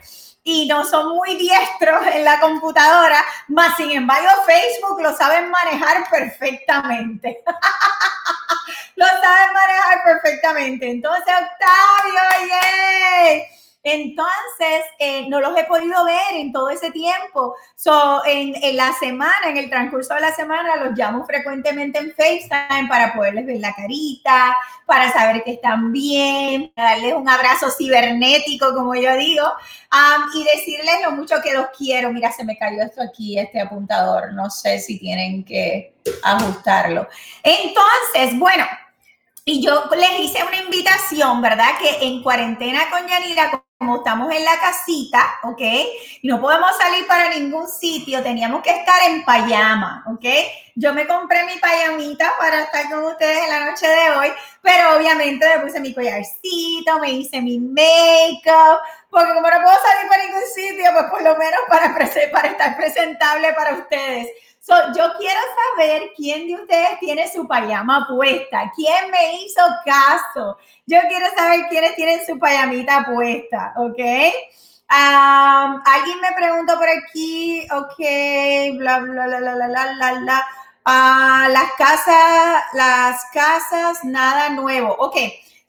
y 0.43 0.65
no 0.65 0.85
son 0.85 1.09
muy 1.13 1.35
diestros 1.35 2.07
en 2.13 2.23
la 2.23 2.39
computadora, 2.39 3.21
más 3.49 3.75
sin 3.75 3.91
embargo 3.91 4.29
Facebook 4.45 5.01
lo 5.01 5.13
saben 5.15 5.51
manejar 5.51 6.09
perfectamente. 6.09 7.43
lo 8.95 9.05
saben 9.05 9.53
manejar 9.53 10.03
perfectamente. 10.05 10.89
Entonces, 10.89 11.33
Octavio, 11.33 12.47
¡yay! 12.49 13.43
Entonces, 13.89 14.83
eh, 14.99 15.29
no 15.29 15.39
los 15.39 15.57
he 15.57 15.63
podido 15.63 16.03
ver 16.03 16.35
en 16.35 16.51
todo 16.51 16.69
ese 16.69 16.91
tiempo. 16.91 17.55
So, 17.73 18.21
en, 18.25 18.53
la 18.75 18.91
semana, 18.91 19.47
en 19.47 19.55
el 19.55 19.69
transcurso 19.69 20.13
de 20.13 20.19
la 20.19 20.35
semana, 20.35 20.75
los 20.75 20.97
llamo 20.97 21.25
frecuentemente 21.25 21.97
en 21.97 22.11
FaceTime 22.11 22.89
para 22.89 23.13
poderles 23.13 23.45
ver 23.45 23.61
la 23.61 23.73
carita, 23.73 24.57
para 24.85 25.09
saber 25.13 25.41
que 25.45 25.53
están 25.53 25.93
bien, 25.93 26.69
para 26.75 26.91
darles 26.91 27.13
un 27.13 27.29
abrazo 27.29 27.71
cibernético, 27.71 28.73
como 28.73 28.93
yo 28.93 29.15
digo, 29.15 29.45
um, 29.45 30.37
y 30.37 30.43
decirles 30.43 30.95
lo 31.05 31.11
mucho 31.11 31.35
que 31.41 31.53
los 31.53 31.67
quiero. 31.77 32.11
Mira, 32.11 32.29
se 32.33 32.43
me 32.43 32.57
cayó 32.57 32.83
esto 32.83 33.01
aquí, 33.01 33.39
este 33.39 33.61
apuntador. 33.61 34.33
No 34.33 34.49
sé 34.49 34.79
si 34.79 34.99
tienen 34.99 35.45
que 35.45 35.93
ajustarlo. 36.23 37.07
Entonces, 37.41 38.37
bueno. 38.37 38.65
Y 39.49 39.63
yo 39.65 39.85
les 39.95 40.19
hice 40.19 40.43
una 40.43 40.57
invitación, 40.57 41.41
¿verdad? 41.41 41.69
Que 41.79 42.05
en 42.05 42.21
cuarentena 42.21 42.89
con 42.89 43.07
Yanira, 43.07 43.63
como 43.77 43.97
estamos 43.97 44.33
en 44.33 44.43
la 44.43 44.59
casita, 44.59 45.39
¿ok? 45.43 45.61
Y 46.21 46.27
no 46.27 46.41
podemos 46.41 46.75
salir 46.77 47.05
para 47.05 47.29
ningún 47.29 47.67
sitio, 47.67 48.23
teníamos 48.23 48.63
que 48.63 48.71
estar 48.71 49.03
en 49.03 49.23
payama, 49.23 50.03
¿ok? 50.07 50.25
Yo 50.75 50.93
me 50.95 51.05
compré 51.05 51.43
mi 51.43 51.59
payamita 51.59 52.33
para 52.39 52.61
estar 52.63 52.89
con 52.89 53.03
ustedes 53.05 53.43
en 53.43 53.49
la 53.49 53.69
noche 53.69 53.87
de 53.87 54.11
hoy, 54.11 54.33
pero 54.63 54.97
obviamente 54.97 55.47
me 55.47 55.63
puse 55.63 55.79
mi 55.79 55.93
collarcito, 55.93 56.99
me 56.99 57.11
hice 57.11 57.39
mi 57.39 57.59
make-up, 57.59 58.79
porque 59.11 59.33
como 59.33 59.47
no 59.47 59.61
puedo 59.61 59.77
salir 59.83 60.09
para 60.09 60.25
ningún 60.25 60.47
sitio, 60.55 60.91
pues 60.93 61.05
por 61.11 61.21
lo 61.21 61.37
menos 61.37 61.59
para, 61.69 61.93
para 62.31 62.47
estar 62.47 62.77
presentable 62.77 63.53
para 63.53 63.73
ustedes 63.73 64.27
yo 64.95 65.13
quiero 65.17 65.39
saber 65.75 66.11
quién 66.15 66.47
de 66.47 66.55
ustedes 66.55 66.99
tiene 66.99 67.31
su 67.31 67.47
payama 67.47 68.07
puesta, 68.07 68.71
quién 68.75 69.11
me 69.11 69.41
hizo 69.41 69.61
caso. 69.85 70.57
Yo 70.85 70.99
quiero 71.07 71.27
saber 71.35 71.67
quiénes 71.69 71.95
tienen 71.95 72.25
su 72.25 72.37
payamita 72.37 73.05
puesta, 73.05 73.73
¿ok? 73.77 73.99
alguien 74.89 76.21
me 76.21 76.31
preguntó 76.33 76.75
por 76.75 76.87
aquí, 76.87 77.67
ok, 77.71 78.77
bla, 78.77 78.99
bla, 78.99 79.27
bla, 79.27 79.39
bla, 79.39 79.55
bla, 79.55 79.93
bla, 79.93 80.13
bla. 80.19 80.47
Uh, 80.85 81.51
las 81.51 81.73
casas, 81.77 82.63
las 82.71 83.25
casas, 83.33 84.05
nada 84.05 84.49
nuevo. 84.49 84.95
Ok, 84.99 85.17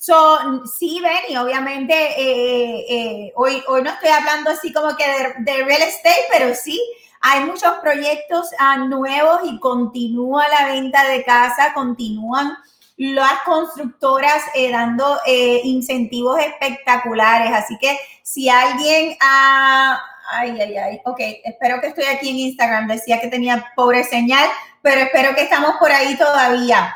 So, 0.00 0.64
sí, 0.78 1.00
Benny, 1.02 1.36
obviamente, 1.36 1.92
eh, 1.92 2.84
eh, 2.88 3.32
hoy, 3.34 3.64
hoy 3.66 3.82
no 3.82 3.90
estoy 3.90 4.10
hablando 4.10 4.50
así 4.50 4.72
como 4.72 4.96
que 4.96 5.04
de, 5.38 5.64
real 5.64 5.82
estate, 5.82 6.24
pero 6.30 6.54
sí, 6.54 6.80
hay 7.20 7.44
muchos 7.44 7.72
proyectos 7.82 8.48
uh, 8.60 8.84
nuevos 8.86 9.40
y 9.44 9.58
continúa 9.60 10.46
la 10.48 10.68
venta 10.68 11.04
de 11.08 11.24
casa, 11.24 11.72
continúan 11.74 12.56
las 12.96 13.40
constructoras 13.44 14.42
eh, 14.54 14.70
dando 14.70 15.18
eh, 15.26 15.60
incentivos 15.64 16.38
espectaculares. 16.40 17.52
Así 17.52 17.76
que 17.78 17.98
si 18.22 18.48
alguien... 18.48 19.10
Uh, 19.12 19.96
ay, 20.30 20.60
ay, 20.60 20.76
ay, 20.76 21.00
ok, 21.04 21.20
espero 21.44 21.80
que 21.80 21.88
estoy 21.88 22.04
aquí 22.04 22.30
en 22.30 22.36
Instagram. 22.36 22.88
Decía 22.88 23.20
que 23.20 23.28
tenía 23.28 23.72
pobre 23.76 24.04
señal, 24.04 24.48
pero 24.82 25.00
espero 25.00 25.34
que 25.34 25.42
estamos 25.42 25.76
por 25.78 25.92
ahí 25.92 26.16
todavía. 26.16 26.94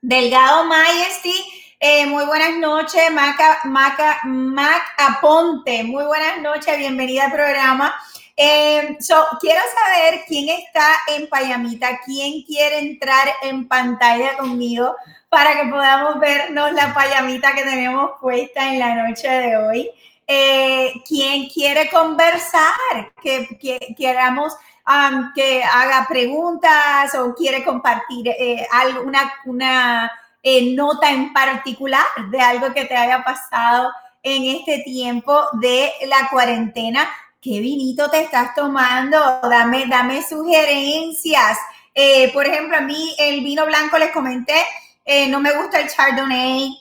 Delgado 0.00 0.64
Majesty 0.64 1.62
eh, 1.84 2.06
muy 2.06 2.24
buenas 2.26 2.56
noches, 2.58 3.10
Maca, 3.10 3.58
Maca, 3.64 4.20
Mac 4.22 4.82
Aponte. 4.98 5.82
Muy 5.82 6.04
buenas 6.04 6.40
noches, 6.40 6.78
bienvenida 6.78 7.24
al 7.24 7.32
programa. 7.32 7.92
Eh, 8.36 8.96
quiero 9.40 9.60
saber 9.74 10.22
quién 10.26 10.48
está 10.48 10.86
en 11.08 11.28
Payamita, 11.28 12.00
quién 12.04 12.42
quiere 12.42 12.78
entrar 12.78 13.28
en 13.42 13.68
pantalla 13.68 14.36
conmigo 14.38 14.94
para 15.28 15.54
que 15.60 15.68
podamos 15.68 16.20
vernos 16.20 16.72
la 16.72 16.92
payamita 16.92 17.54
que 17.54 17.62
tenemos 17.62 18.12
puesta 18.20 18.68
en 18.70 18.78
la 18.78 18.94
noche 18.94 19.28
de 19.28 19.56
hoy. 19.56 19.90
Eh, 20.26 20.92
¿Quién 21.06 21.48
quiere 21.48 21.88
conversar? 21.90 23.12
Que, 23.22 23.48
que 23.58 23.94
queramos 23.96 24.54
um, 24.86 25.32
que 25.34 25.62
haga 25.62 26.06
preguntas 26.08 27.14
o 27.14 27.34
quiere 27.34 27.64
compartir 27.64 28.28
eh, 28.28 28.66
alguna 28.70 29.32
una 29.44 30.12
eh, 30.42 30.74
nota 30.74 31.10
en 31.10 31.32
particular 31.32 32.04
de 32.30 32.40
algo 32.40 32.72
que 32.72 32.84
te 32.84 32.96
haya 32.96 33.22
pasado 33.22 33.92
en 34.22 34.56
este 34.56 34.82
tiempo 34.84 35.40
de 35.54 35.92
la 36.06 36.28
cuarentena. 36.30 37.08
¿Qué 37.42 37.58
vinito 37.58 38.08
te 38.08 38.20
estás 38.20 38.54
tomando? 38.54 39.18
Dame, 39.42 39.86
dame 39.88 40.22
sugerencias. 40.22 41.58
Eh, 41.92 42.32
por 42.32 42.46
ejemplo, 42.46 42.76
a 42.76 42.82
mí 42.82 43.16
el 43.18 43.42
vino 43.42 43.66
blanco 43.66 43.98
les 43.98 44.12
comenté, 44.12 44.62
eh, 45.04 45.26
no 45.26 45.40
me 45.40 45.50
gusta 45.52 45.80
el 45.80 45.88
Chardonnay, 45.88 46.72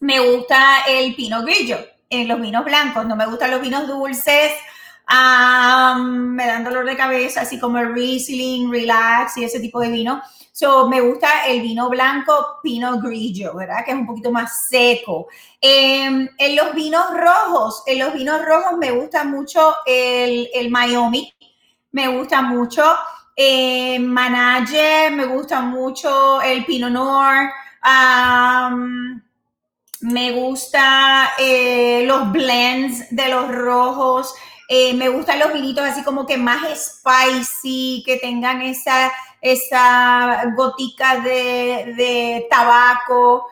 me 0.00 0.20
gusta 0.20 0.82
el 0.86 1.14
Pinot 1.14 1.42
Grillo 1.42 1.78
en 2.10 2.28
los 2.28 2.38
vinos 2.38 2.66
blancos, 2.66 3.06
no 3.06 3.16
me 3.16 3.24
gustan 3.24 3.50
los 3.50 3.62
vinos 3.62 3.88
dulces, 3.88 4.52
me 5.08 6.46
dan 6.46 6.64
dolor 6.64 6.84
de 6.84 6.94
cabeza, 6.94 7.40
así 7.40 7.58
como 7.58 7.78
el 7.78 7.94
Riesling, 7.94 8.70
Relax 8.70 9.38
y 9.38 9.44
ese 9.44 9.58
tipo 9.58 9.80
de 9.80 9.88
vino. 9.88 10.20
So, 10.58 10.88
me 10.88 11.00
gusta 11.00 11.46
el 11.46 11.60
vino 11.60 11.88
blanco 11.88 12.58
Pinot 12.60 13.00
Grigio, 13.00 13.54
¿verdad? 13.54 13.84
Que 13.84 13.92
es 13.92 13.96
un 13.96 14.04
poquito 14.04 14.32
más 14.32 14.66
seco. 14.68 15.28
Em, 15.60 16.28
en 16.36 16.56
los 16.56 16.74
vinos 16.74 17.06
rojos, 17.16 17.84
en 17.86 18.00
los 18.00 18.12
vinos 18.12 18.44
rojos 18.44 18.76
me 18.76 18.90
gusta 18.90 19.22
mucho 19.22 19.76
el, 19.86 20.48
el 20.52 20.68
Miami, 20.68 21.32
me 21.92 22.08
gusta 22.08 22.42
mucho 22.42 22.82
eh, 23.36 24.00
Manager, 24.00 25.12
me 25.12 25.26
gusta 25.26 25.60
mucho 25.60 26.42
el 26.42 26.64
Pinot 26.64 26.90
Noir, 26.90 27.50
me 30.00 30.32
gusta 30.32 31.34
eh, 31.38 32.02
los 32.04 32.32
blends 32.32 33.14
de 33.14 33.28
los 33.28 33.48
rojos, 33.48 34.34
eh, 34.68 34.92
me 34.94 35.08
gustan 35.08 35.38
los 35.38 35.52
vinitos 35.52 35.84
así 35.84 36.02
como 36.02 36.26
que 36.26 36.36
más 36.36 36.62
spicy, 36.76 38.02
que 38.04 38.16
tengan 38.16 38.60
esa 38.60 39.12
esa 39.40 40.44
gotica 40.56 41.20
de, 41.20 42.46
tabaco, 42.50 43.46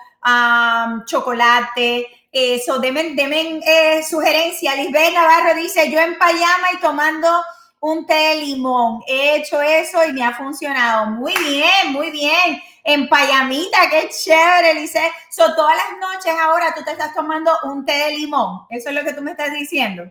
chocolate. 1.06 2.06
Eso, 2.30 2.78
demen, 2.78 3.16
demen 3.16 3.62
eh, 3.64 4.02
sugerencia. 4.02 4.74
Lisbeth 4.74 5.14
Navarro 5.14 5.54
dice, 5.54 5.90
yo 5.90 5.98
en 6.00 6.18
payama 6.18 6.72
y 6.74 6.80
tomando 6.80 7.28
un 7.80 8.06
té 8.06 8.14
de 8.14 8.34
limón. 8.36 9.00
He 9.06 9.36
hecho 9.36 9.60
eso 9.62 10.04
y 10.04 10.12
me 10.12 10.24
ha 10.24 10.34
funcionado. 10.34 11.06
Muy 11.06 11.34
bien, 11.36 11.92
muy 11.92 12.10
bien. 12.10 12.60
En 12.84 13.08
payamita, 13.08 13.90
qué 13.90 14.08
chévere, 14.08 14.74
dice. 14.80 15.00
So, 15.30 15.54
todas 15.54 15.76
las 15.76 15.98
noches 15.98 16.34
ahora 16.40 16.74
tú 16.74 16.84
te 16.84 16.92
estás 16.92 17.14
tomando 17.14 17.52
un 17.64 17.84
té 17.84 17.92
de 17.92 18.18
limón. 18.18 18.66
Eso 18.70 18.90
es 18.90 18.94
lo 18.94 19.04
que 19.04 19.12
tú 19.12 19.22
me 19.22 19.32
estás 19.32 19.52
diciendo. 19.52 20.10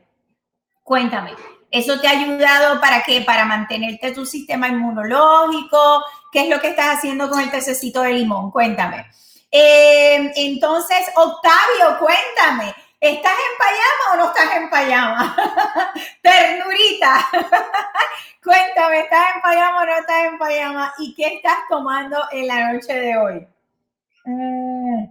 Cuéntame. 0.84 1.32
¿Eso 1.72 2.00
te 2.00 2.08
ha 2.08 2.12
ayudado 2.12 2.80
para 2.80 3.04
qué? 3.04 3.22
Para 3.22 3.46
mantenerte 3.46 4.12
tu 4.12 4.26
sistema 4.26 4.68
inmunológico. 4.68 6.04
¿Qué 6.32 6.42
es 6.42 6.50
lo 6.50 6.60
que 6.60 6.70
estás 6.70 6.98
haciendo 6.98 7.30
con 7.30 7.40
el 7.40 7.52
tececito 7.52 8.02
de 8.02 8.14
limón? 8.14 8.52
Cuéntame. 8.52 9.06
Eh, 9.52 10.32
entonces, 10.36 11.10
Octavio, 11.16 12.00
cuéntame. 12.00 12.74
¿Estás 13.00 13.34
en 13.34 13.58
payama 13.58 14.14
o 14.14 14.16
no 14.18 14.26
estás 14.28 14.56
en 14.56 14.70
payama? 14.70 15.36
Ternurita. 16.22 17.28
Cuéntame, 18.44 19.00
¿estás 19.00 19.36
en 19.36 19.42
payama 19.42 19.82
o 19.82 19.86
no 19.86 19.96
estás 19.96 20.26
en 20.26 20.38
payama? 20.38 20.94
¿Y 20.98 21.14
qué 21.14 21.36
estás 21.36 21.58
tomando 21.70 22.18
en 22.32 22.48
la 22.48 22.74
noche 22.74 22.94
de 22.94 23.18
hoy? 23.18 23.48
Mm. 24.26 25.06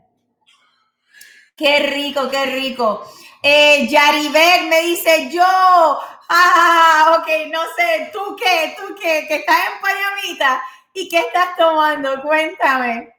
Qué 1.57 1.79
rico, 1.81 2.29
qué 2.31 2.47
rico. 2.47 3.07
Eh, 3.43 3.87
Yaribel 3.89 4.69
me 4.69 4.81
dice, 4.81 5.31
yo 5.31 6.01
Ah, 6.29 7.19
ok, 7.19 7.29
no 7.53 7.61
sé, 7.77 8.11
¿tú 8.13 8.37
qué? 8.37 8.75
¿Tú 8.79 8.95
qué? 8.95 9.27
Que 9.29 9.37
estás 9.37 9.57
en 9.57 9.81
payamita 9.81 10.63
y 10.93 11.09
qué 11.09 11.21
estás 11.21 11.57
tomando, 11.57 12.23
cuéntame. 12.23 13.15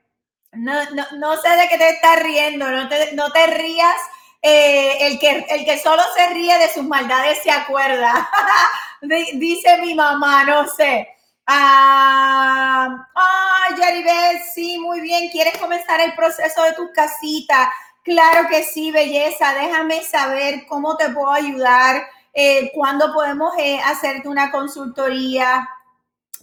No, 0.54 0.74
no, 0.92 1.06
no 1.18 1.38
sé 1.38 1.50
de 1.50 1.68
qué 1.68 1.78
te 1.78 1.90
estás 1.90 2.24
riendo, 2.24 2.70
no 2.70 2.88
te, 2.88 3.12
no 3.14 3.32
te 3.32 3.48
rías. 3.48 3.96
Eh, 4.42 5.08
el, 5.08 5.20
que, 5.20 5.46
el 5.50 5.66
que 5.66 5.80
solo 5.80 6.04
se 6.16 6.30
ríe 6.30 6.58
de 6.60 6.70
sus 6.70 6.84
maldades 6.84 7.40
se 7.44 7.52
acuerda. 7.52 8.30
Dice 9.02 9.78
mi 9.80 9.96
mamá, 9.96 10.44
no 10.44 10.68
sé. 10.68 11.08
Ah, 11.48 13.08
ah 13.16 13.76
Yaribel, 13.78 14.40
sí, 14.54 14.78
muy 14.80 15.02
bien. 15.02 15.30
¿Quieres 15.32 15.58
comenzar 15.58 16.00
el 16.00 16.14
proceso 16.16 16.64
de 16.64 16.74
tu 16.74 16.92
casita? 16.94 17.72
Claro 18.04 18.48
que 18.50 18.64
sí, 18.64 18.92
belleza. 18.92 19.54
Déjame 19.54 20.04
saber 20.04 20.66
cómo 20.68 20.96
te 20.96 21.10
puedo 21.10 21.32
ayudar 21.32 22.08
eh, 22.36 22.72
cuándo 22.74 23.14
podemos 23.14 23.54
eh, 23.58 23.80
hacerte 23.80 24.28
una 24.28 24.52
consultoría 24.52 25.70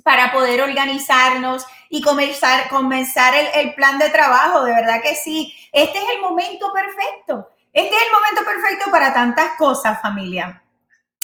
para 0.02 0.32
poder 0.32 0.62
organizarnos 0.62 1.66
y 1.90 2.00
comenzar, 2.00 2.68
comenzar 2.70 3.34
el, 3.34 3.46
el, 3.54 3.74
plan 3.74 3.98
de 3.98 4.08
trabajo. 4.08 4.64
De 4.64 4.72
verdad 4.72 5.02
que 5.02 5.14
sí. 5.14 5.54
Este 5.70 5.98
es 5.98 6.04
el 6.14 6.22
momento 6.22 6.72
perfecto. 6.72 7.50
Este 7.72 7.94
es 7.94 8.02
el 8.02 8.12
momento 8.12 8.42
perfecto 8.44 8.90
para 8.90 9.12
tantas 9.12 9.52
cosas, 9.58 10.00
familia. 10.00 10.62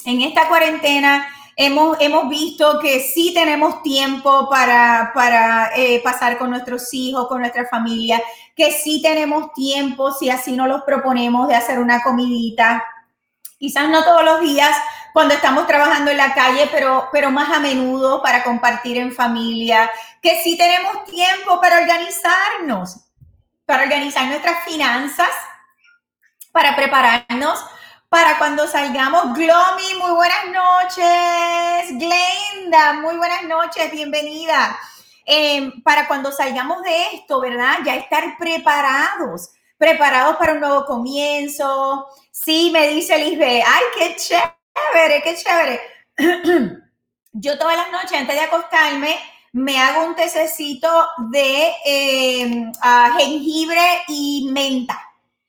En 0.05 0.21
esta 0.21 0.47
cuarentena 0.47 1.27
hemos, 1.55 1.97
hemos 1.99 2.29
visto 2.29 2.79
que 2.79 3.01
sí 3.01 3.33
tenemos 3.33 3.83
tiempo 3.83 4.47
para, 4.49 5.11
para 5.13 5.71
eh, 5.75 5.99
pasar 6.01 6.37
con 6.37 6.51
nuestros 6.51 6.93
hijos, 6.93 7.27
con 7.27 7.41
nuestra 7.41 7.67
familia, 7.67 8.21
que 8.55 8.71
sí 8.71 9.01
tenemos 9.01 9.51
tiempo, 9.53 10.11
si 10.11 10.29
así 10.29 10.55
nos 10.55 10.69
los 10.69 10.83
proponemos, 10.83 11.47
de 11.47 11.55
hacer 11.55 11.79
una 11.79 12.01
comidita 12.01 12.83
quizás 13.59 13.89
no 13.89 14.03
todos 14.03 14.23
los 14.23 14.41
días 14.41 14.75
cuando 15.13 15.33
estamos 15.33 15.67
trabajando 15.67 16.11
en 16.11 16.17
la 16.17 16.33
calle, 16.33 16.69
pero, 16.71 17.09
pero 17.11 17.29
más 17.29 17.49
a 17.49 17.59
menudo 17.59 18.21
para 18.21 18.43
compartir 18.43 18.97
en 18.97 19.11
familia, 19.11 19.91
que 20.21 20.41
sí 20.43 20.57
tenemos 20.57 21.05
tiempo 21.05 21.59
para 21.59 21.79
organizarnos, 21.79 23.01
para 23.65 23.83
organizar 23.83 24.27
nuestras 24.27 24.63
finanzas, 24.63 25.29
para 26.51 26.75
prepararnos 26.75 27.59
para 28.09 28.39
cuando 28.39 28.67
salgamos. 28.67 29.35
Glomy, 29.35 29.95
muy 29.99 30.11
buenas 30.11 30.45
noches. 30.47 31.99
Glenda, 31.99 32.93
muy 32.93 33.15
buenas 33.17 33.43
noches, 33.43 33.91
bienvenida. 33.91 34.77
Em, 35.25 35.81
para 35.83 36.07
cuando 36.07 36.31
salgamos 36.31 36.81
de 36.81 37.13
esto, 37.13 37.39
¿verdad? 37.39 37.77
Ya 37.85 37.95
estar 37.95 38.35
preparados, 38.39 39.51
preparados 39.77 40.37
para 40.37 40.53
un 40.53 40.59
nuevo 40.59 40.85
comienzo, 40.85 42.07
Sí, 42.41 42.69
me 42.71 42.87
dice 42.87 43.17
Lisbeth, 43.17 43.63
ay, 43.67 43.83
qué 43.97 44.15
chévere, 44.15 45.21
qué 45.21 45.35
chévere. 45.35 45.81
Yo 47.33 47.59
todas 47.59 47.75
las 47.75 47.91
noches 47.91 48.13
antes 48.13 48.33
de 48.33 48.41
acostarme 48.41 49.17
me 49.51 49.77
hago 49.77 50.05
un 50.05 50.15
tececito 50.15 50.89
de 51.31 51.73
em, 51.83 52.71
ah, 52.81 53.13
jengibre 53.17 54.03
y 54.07 54.49
menta. 54.53 54.97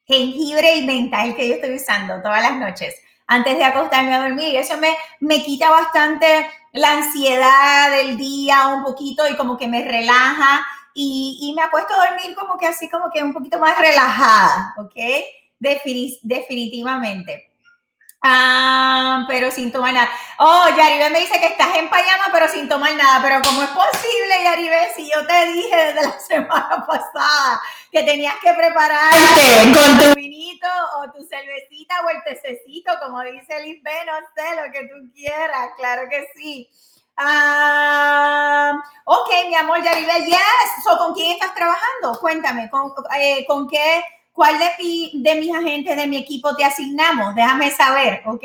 Jengibre 0.04 0.74
y 0.74 0.84
menta 0.84 1.22
es 1.22 1.28
el 1.28 1.36
que 1.36 1.48
yo 1.48 1.54
estoy 1.54 1.76
usando 1.76 2.20
todas 2.20 2.42
las 2.42 2.56
noches 2.56 2.96
antes 3.28 3.56
de 3.56 3.64
acostarme 3.64 4.12
a 4.12 4.22
dormir. 4.22 4.56
Eso 4.56 4.76
me, 4.78 4.96
me 5.20 5.44
quita 5.44 5.70
bastante 5.70 6.50
la 6.72 6.94
ansiedad 6.94 7.92
del 7.92 8.16
día 8.16 8.66
un 8.66 8.82
poquito 8.82 9.28
y 9.28 9.36
como 9.36 9.56
que 9.56 9.68
me 9.68 9.84
relaja 9.84 10.66
y, 10.92 11.38
y 11.40 11.54
me 11.54 11.62
acuesto 11.62 11.94
a 11.94 12.08
dormir 12.08 12.34
como 12.34 12.58
que 12.58 12.66
así 12.66 12.90
como 12.90 13.12
que 13.12 13.22
un 13.22 13.32
poquito 13.32 13.60
más 13.60 13.78
relajada, 13.78 14.74
¿ok? 14.76 14.96
Definitivamente. 15.60 17.50
Ah, 18.22 19.24
pero 19.26 19.50
sin 19.50 19.72
tomar 19.72 19.94
nada. 19.94 20.10
Oh, 20.38 20.66
Yaribel 20.76 21.10
me 21.10 21.20
dice 21.20 21.40
que 21.40 21.46
estás 21.46 21.74
en 21.76 21.88
payama, 21.88 22.28
pero 22.32 22.48
sin 22.48 22.68
tomar 22.68 22.94
nada. 22.94 23.22
Pero 23.22 23.40
¿cómo 23.42 23.62
es 23.62 23.70
posible, 23.70 24.44
Yaribel, 24.44 24.88
si 24.94 25.10
yo 25.10 25.26
te 25.26 25.46
dije 25.46 25.74
desde 25.74 26.02
la 26.02 26.20
semana 26.28 26.84
pasada 26.86 27.62
que 27.90 28.02
tenías 28.02 28.34
que 28.42 28.52
prepararte 28.52 29.72
con 29.72 29.98
tu 29.98 30.14
vinito 30.14 30.68
o 30.98 31.10
tu 31.12 31.24
cervecita 31.24 31.94
o 32.04 32.10
el 32.10 32.22
tececito, 32.24 32.92
como 33.02 33.22
dice 33.22 33.62
Liz 33.62 33.82
no 33.82 34.12
sé, 34.34 34.56
lo 34.56 34.70
que 34.70 34.86
tú 34.88 35.12
quieras, 35.14 35.70
claro 35.78 36.02
que 36.10 36.28
sí. 36.36 36.68
Ah, 37.16 38.82
ok, 39.04 39.28
mi 39.48 39.54
amor, 39.54 39.82
Yaribel, 39.82 40.26
yes. 40.26 40.38
So, 40.84 40.98
¿Con 40.98 41.14
quién 41.14 41.32
estás 41.32 41.54
trabajando? 41.54 42.18
Cuéntame, 42.20 42.68
¿con, 42.68 42.92
eh, 43.18 43.46
¿con 43.46 43.66
qué, 43.66 44.04
cuál 44.40 44.58
de, 44.58 45.10
de 45.12 45.34
mis 45.34 45.54
agentes 45.54 45.94
de 45.94 46.06
mi 46.06 46.16
equipo 46.16 46.56
te 46.56 46.64
asignamos? 46.64 47.34
Déjame 47.34 47.70
saber, 47.70 48.22
¿ok? 48.24 48.42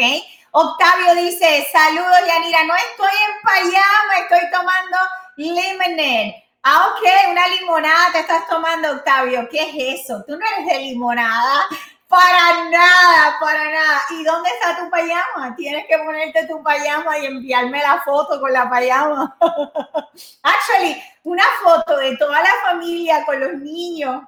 Octavio 0.52 1.16
dice, 1.16 1.66
saludos, 1.72 2.18
Yanira, 2.28 2.66
no 2.66 2.74
estoy 2.76 3.08
en 3.08 3.42
payama, 3.42 4.18
estoy 4.20 4.52
tomando 4.52 4.98
lemonade. 5.38 6.44
Ah, 6.64 6.90
ok, 6.90 7.32
una 7.32 7.48
limonada 7.48 8.12
te 8.12 8.20
estás 8.20 8.46
tomando, 8.46 8.92
Octavio. 8.92 9.48
¿Qué 9.50 9.70
es 9.70 10.02
eso? 10.02 10.22
Tú 10.28 10.38
no 10.38 10.46
eres 10.46 10.66
de 10.66 10.80
limonada. 10.80 11.66
Para 12.10 12.70
nada, 12.70 13.38
para 13.40 13.64
nada. 13.64 14.02
¿Y 14.10 14.24
dónde 14.26 14.50
está 14.50 14.78
tu 14.78 14.90
payama? 14.90 15.56
Tienes 15.56 15.86
que 15.88 15.98
ponerte 16.00 16.46
tu 16.46 16.62
payama 16.62 17.20
y 17.20 17.28
enviarme 17.28 17.82
la 17.82 18.02
foto 18.02 18.42
con 18.42 18.52
la 18.52 18.70
payama. 18.70 19.38
Actually, 20.44 21.02
una 21.24 21.46
foto 21.64 21.96
de 22.00 22.18
toda 22.18 22.42
la 22.42 22.52
familia 22.66 23.26
con 23.26 23.40
los 23.40 23.54
niños 23.54 24.24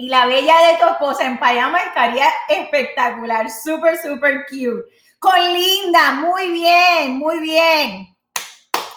y 0.00 0.08
la 0.08 0.24
bella 0.24 0.54
de 0.66 0.78
tu 0.78 0.86
esposa 0.86 1.26
en 1.26 1.38
payama 1.38 1.78
estaría 1.78 2.26
espectacular. 2.48 3.50
Súper, 3.50 3.98
súper 3.98 4.46
cute. 4.48 4.84
Con 5.18 5.38
Linda, 5.52 6.12
muy 6.12 6.50
bien, 6.50 7.18
muy 7.18 7.38
bien. 7.40 8.16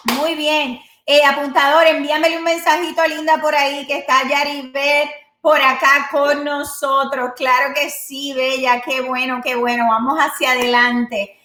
Muy 0.05 0.35
bien. 0.35 0.79
Eh, 1.05 1.25
apuntador, 1.25 1.85
envíamele 1.87 2.37
un 2.37 2.45
mensajito 2.45 3.05
Linda 3.05 3.37
por 3.41 3.53
ahí 3.53 3.85
que 3.85 3.97
está 3.97 4.25
Yaribet 4.25 5.09
por 5.41 5.61
acá 5.61 6.07
con 6.09 6.45
nosotros. 6.45 7.31
Claro 7.35 7.73
que 7.75 7.89
sí, 7.89 8.33
Bella, 8.33 8.81
qué 8.81 9.01
bueno, 9.01 9.41
qué 9.43 9.55
bueno. 9.55 9.85
Vamos 9.89 10.17
hacia 10.17 10.51
adelante. 10.51 11.37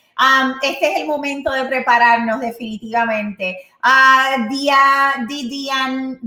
Este 0.62 0.92
es 0.92 1.00
el 1.00 1.07
momento 1.07 1.52
de 1.52 1.64
prepararnos 1.64 2.40
definitivamente. 2.40 3.59
Uh, 3.85 4.48
Dia, 4.48 5.14
Didian, 5.28 6.18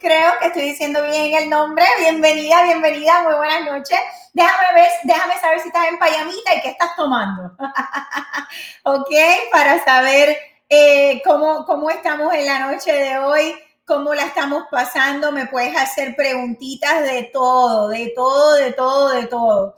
creo 0.00 0.32
que 0.40 0.46
estoy 0.46 0.62
diciendo 0.62 1.02
bien 1.04 1.34
el 1.34 1.48
nombre. 1.48 1.84
Bienvenida, 2.00 2.64
bienvenida, 2.64 3.22
muy 3.22 3.34
buenas 3.34 3.64
noches. 3.64 3.98
Déjame 4.32 4.74
ver, 4.74 4.88
déjame 5.04 5.38
saber 5.38 5.60
si 5.60 5.68
estás 5.68 5.86
en 5.88 5.98
payamita 5.98 6.54
y 6.56 6.60
qué 6.62 6.70
estás 6.70 6.96
tomando. 6.96 7.54
ok, 8.82 9.10
para 9.52 9.84
saber 9.84 10.36
eh, 10.68 11.22
cómo, 11.24 11.64
cómo 11.64 11.88
estamos 11.90 12.34
en 12.34 12.46
la 12.46 12.70
noche 12.70 12.92
de 12.92 13.18
hoy 13.18 13.54
cómo 13.84 14.14
la 14.14 14.24
estamos 14.24 14.64
pasando, 14.70 15.30
me 15.32 15.46
puedes 15.46 15.76
hacer 15.76 16.16
preguntitas 16.16 17.02
de 17.02 17.30
todo, 17.32 17.88
de 17.88 18.12
todo, 18.14 18.54
de 18.54 18.72
todo, 18.72 19.10
de 19.10 19.26
todo. 19.26 19.76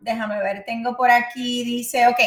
déjame 0.00 0.38
ver, 0.38 0.64
tengo 0.64 0.96
por 0.96 1.10
aquí, 1.10 1.64
dice, 1.64 2.06
ok. 2.08 2.20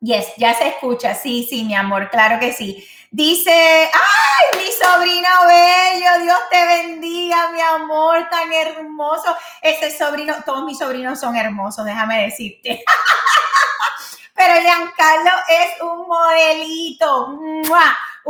Yes, 0.00 0.28
ya 0.36 0.54
se 0.54 0.68
escucha, 0.68 1.14
sí, 1.14 1.46
sí, 1.48 1.64
mi 1.64 1.74
amor, 1.74 2.08
claro 2.10 2.38
que 2.38 2.52
sí. 2.52 2.86
Dice, 3.10 3.50
ay, 3.50 4.58
mi 4.58 4.70
sobrino 4.72 5.28
bello, 5.46 6.22
Dios 6.22 6.38
te 6.50 6.66
bendiga, 6.66 7.50
mi 7.50 7.60
amor, 7.60 8.28
tan 8.30 8.52
hermoso. 8.52 9.36
Ese 9.62 9.96
sobrino, 9.96 10.34
todos 10.44 10.64
mis 10.64 10.78
sobrinos 10.78 11.18
son 11.18 11.34
hermosos, 11.34 11.84
déjame 11.84 12.26
decirte. 12.26 12.84
Pero 14.34 14.60
Giancarlo 14.60 15.32
es 15.48 15.82
un 15.82 16.06
modelito. 16.06 17.40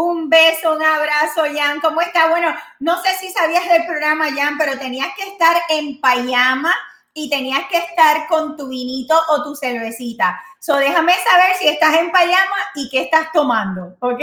Un 0.01 0.31
beso, 0.31 0.75
un 0.75 0.83
abrazo, 0.85 1.43
Jan. 1.53 1.81
¿Cómo 1.81 2.01
está? 2.01 2.29
Bueno, 2.29 2.55
no 2.79 3.03
sé 3.03 3.17
si 3.19 3.33
sabías 3.33 3.69
del 3.69 3.85
programa, 3.85 4.29
Jan, 4.33 4.57
pero 4.57 4.79
tenías 4.79 5.09
que 5.17 5.25
estar 5.25 5.61
en 5.71 6.01
payama 6.01 6.73
y 7.13 7.29
tenías 7.29 7.67
que 7.69 7.79
estar 7.79 8.29
con 8.29 8.57
tu 8.57 8.69
vinito 8.69 9.21
o 9.31 9.43
tu 9.43 9.57
cervecita. 9.57 10.41
So, 10.61 10.77
déjame 10.77 11.15
saber 11.15 11.57
si 11.59 11.67
estás 11.67 11.97
en 11.97 12.13
payama 12.13 12.57
y 12.77 12.89
qué 12.91 13.03
estás 13.03 13.33
tomando, 13.33 13.97
¿ok? 13.99 14.23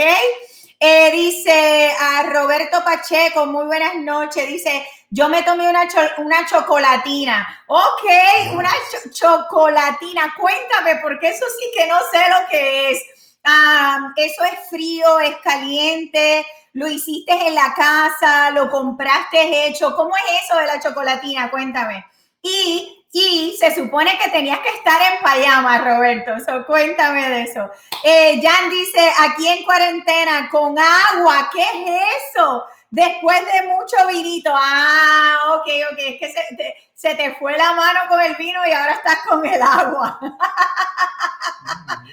Eh, 0.79 1.11
dice 1.11 1.93
a 1.99 2.23
Roberto 2.23 2.81
Pacheco, 2.85 3.45
muy 3.45 3.65
buenas 3.65 3.95
noches. 3.95 4.47
Dice, 4.47 4.87
yo 5.09 5.27
me 5.27 5.43
tomé 5.43 5.67
una, 5.67 5.89
una 6.19 6.45
chocolatina. 6.47 7.63
Ok, 7.67 8.53
una 8.53 8.71
chocolatina. 9.11 10.33
Cuéntame, 10.39 11.01
porque 11.01 11.31
eso 11.31 11.45
sí 11.59 11.69
que 11.77 11.85
no 11.87 11.99
sé 12.11 12.19
lo 12.29 12.47
que 12.49 12.91
es. 12.91 13.03
Ah, 13.45 14.11
eso 14.15 14.43
es 14.43 14.69
frío, 14.69 15.19
es 15.19 15.37
caliente, 15.37 16.45
lo 16.73 16.87
hiciste 16.87 17.31
en 17.47 17.55
la 17.55 17.73
casa, 17.73 18.51
lo 18.51 18.69
compraste 18.69 19.67
hecho. 19.67 19.95
¿Cómo 19.95 20.11
es 20.15 20.43
eso 20.43 20.57
de 20.57 20.65
la 20.65 20.79
chocolatina? 20.79 21.49
Cuéntame. 21.51 22.05
Y 22.41 23.05
y 23.17 23.55
se 23.57 23.73
supone 23.73 24.11
que 24.21 24.29
tenías 24.29 24.59
que 24.59 24.67
estar 24.67 25.01
en 25.01 25.23
payama, 25.23 25.77
Roberto. 25.77 26.33
So, 26.45 26.65
cuéntame 26.65 27.29
de 27.29 27.43
eso. 27.43 27.71
Eh, 28.03 28.41
Jan 28.43 28.69
dice, 28.69 29.09
aquí 29.21 29.47
en 29.47 29.63
cuarentena, 29.63 30.49
con 30.51 30.75
agua. 30.77 31.49
¿Qué 31.53 31.61
es 31.61 32.01
eso? 32.35 32.65
Después 32.89 33.39
de 33.45 33.69
mucho 33.69 33.95
vinito. 34.09 34.51
Ah, 34.53 35.37
ok, 35.53 35.67
ok. 35.93 35.97
Es 35.97 36.19
que 36.19 36.27
se 36.29 36.55
te, 36.57 36.75
se 36.93 37.15
te 37.15 37.35
fue 37.35 37.57
la 37.57 37.71
mano 37.71 38.01
con 38.09 38.21
el 38.21 38.35
vino 38.35 38.59
y 38.67 38.73
ahora 38.73 38.95
estás 38.95 39.19
con 39.25 39.45
el 39.45 39.61
agua. 39.61 40.19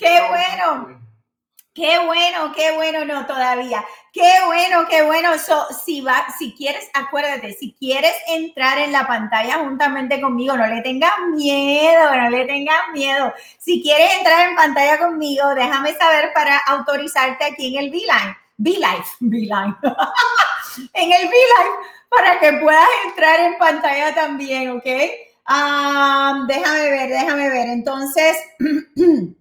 Qué 0.00 0.20
bueno. 0.28 1.00
Qué 1.72 1.98
bueno, 2.04 2.52
qué 2.52 2.72
bueno, 2.72 3.04
no 3.04 3.26
todavía. 3.26 3.84
Qué 4.12 4.32
bueno, 4.46 4.86
qué 4.88 5.02
bueno. 5.02 5.30
si, 5.84 6.00
va, 6.00 6.26
si 6.36 6.52
quieres, 6.54 6.90
acuérdate, 6.94 7.52
si 7.52 7.74
quieres 7.78 8.12
entrar 8.26 8.78
en 8.78 8.90
la 8.90 9.06
pantalla 9.06 9.58
juntamente 9.58 10.20
conmigo, 10.20 10.56
no 10.56 10.66
le 10.66 10.82
tengas 10.82 11.12
miedo, 11.32 12.16
no 12.16 12.28
le 12.28 12.44
tengas 12.46 12.88
miedo. 12.92 13.32
Si 13.58 13.82
quieres 13.82 14.12
entrar 14.18 14.48
en 14.48 14.56
pantalla 14.56 14.98
conmigo, 14.98 15.54
déjame 15.54 15.94
saber 15.94 16.32
para 16.34 16.58
autorizarte 16.58 17.44
aquí 17.44 17.76
en 17.76 17.84
el 17.84 17.90
V-Line. 17.90 18.36
V-Life, 18.58 19.16
V-Line. 19.20 19.76
en 20.94 21.12
el 21.12 21.28
V-Life 21.28 21.88
para 22.08 22.40
que 22.40 22.52
puedas 22.54 22.88
entrar 23.06 23.38
en 23.40 23.56
pantalla 23.58 24.14
también, 24.14 24.70
¿ok? 24.70 24.86
Ah, 25.46 26.44
déjame 26.48 26.90
ver, 26.90 27.08
déjame 27.10 27.48
ver. 27.48 27.68
Entonces, 27.68 28.36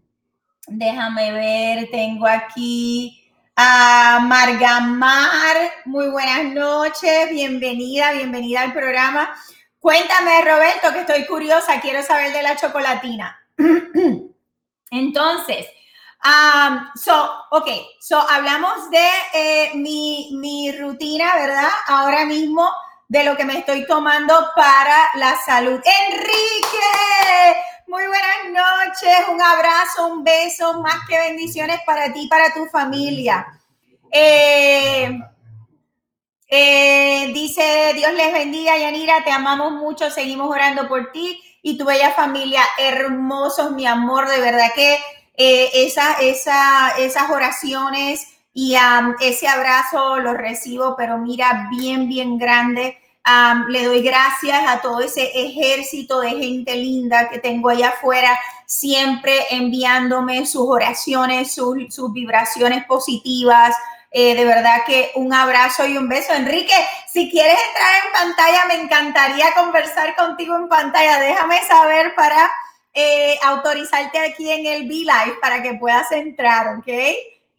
déjame 0.69 1.32
ver, 1.32 1.89
tengo 1.91 2.27
aquí 2.27 3.32
a 3.55 4.19
Margamar, 4.21 5.58
muy 5.86 6.08
buenas 6.10 6.43
noches, 6.53 7.29
bienvenida, 7.29 8.12
bienvenida 8.12 8.62
al 8.62 8.73
programa. 8.73 9.36
Cuéntame, 9.79 10.41
Roberto, 10.41 10.93
que 10.93 11.01
estoy 11.01 11.25
curiosa, 11.25 11.82
quiero 11.82 12.03
saber 12.03 12.32
de 12.32 12.43
la 12.43 12.55
chocolatina. 12.55 13.39
Entonces, 14.91 15.67
so, 16.95 17.32
ok, 17.51 17.67
so 17.99 18.19
hablamos 18.19 18.89
de 18.91 19.10
eh, 19.34 19.71
mi, 19.75 20.29
mi 20.34 20.71
rutina, 20.71 21.36
¿verdad? 21.36 21.69
Ahora 21.88 22.25
mismo 22.25 22.69
de 23.08 23.23
lo 23.23 23.36
que 23.36 23.45
me 23.45 23.58
estoy 23.58 23.86
tomando 23.88 24.34
para 24.55 25.10
la 25.15 25.36
salud. 25.38 25.82
Enrique, 26.10 27.55
muy 27.89 28.04
buenas 28.06 28.86
noches, 28.86 29.17
un 29.34 29.41
abrazo, 29.41 30.08
un 30.13 30.23
beso, 30.23 30.80
más 30.82 31.08
que 31.08 31.17
bendiciones 31.17 31.80
para 31.88 32.13
ti 32.13 32.21
y 32.21 32.28
para 32.28 32.54
tu 32.54 32.67
familia. 32.67 33.47
Eh, 34.12 35.19
eh, 36.47 37.32
dice, 37.34 37.93
Dios 37.95 38.13
les 38.13 38.32
bendiga, 38.32 38.78
Yanira, 38.78 39.23
te 39.23 39.32
amamos 39.32 39.71
mucho, 39.71 40.12
seguimos 40.12 40.49
orando 40.52 40.88
por 40.88 41.12
ti 41.12 41.41
y 41.63 41.80
tu 41.80 41.86
bella 41.86 42.12
familia, 42.12 42.62
hermosos, 42.78 43.71
mi 43.71 43.88
amor, 43.88 44.30
de 44.30 44.39
verdad 44.39 44.69
que 44.75 44.99
eh, 45.36 45.71
esa, 45.73 46.19
esas 46.19 47.30
oraciones 47.32 48.28
y 48.54 48.75
ese 49.19 49.47
abrazo 49.47 50.19
lo 50.19 50.35
recibo, 50.35 50.96
pero 50.96 51.17
mira, 51.17 51.67
bien, 51.71 52.08
bien 52.08 52.37
grande 52.37 53.00
le 53.67 53.86
doy 53.86 54.02
gracias 54.02 54.67
a 54.67 54.82
todo 54.82 55.02
ese 55.02 55.32
ejército 55.34 56.19
de 56.21 56.32
gente 56.32 56.75
linda 56.75 57.30
que 57.30 57.40
tengo 57.40 57.69
allá 57.69 57.90
afuera, 57.90 58.40
siempre 58.65 59.34
enviándome 59.52 60.46
sus 60.46 60.67
oraciones, 60.67 61.54
sus, 61.54 62.13
vibraciones 62.13 62.86
positivas. 62.86 63.75
Eh, 64.12 64.36
de 64.36 64.46
verdad 64.46 64.84
que 64.88 65.12
un 65.15 65.34
abrazo 65.34 65.86
y 65.86 65.98
un 65.98 66.10
beso. 66.10 66.34
Enrique, 66.34 66.73
si 67.12 67.30
quieres 67.30 67.58
entrar 67.67 67.94
en 68.06 68.12
pantalla, 68.12 68.65
me 68.65 68.82
encantaría 68.82 69.54
conversar 69.54 70.15
contigo 70.15 70.56
en 70.56 70.67
pantalla. 70.67 71.19
Déjame 71.19 71.60
saber 71.67 72.15
para 72.15 72.50
eh, 72.94 73.38
autorizarte 73.44 74.19
aquí 74.19 74.52
en 74.52 74.65
el 74.65 74.88
V-Live 74.88 75.38
para 75.42 75.62
que 75.62 75.75
puedas 75.75 76.12
entrar, 76.12 76.77
¿ok? 76.77 76.88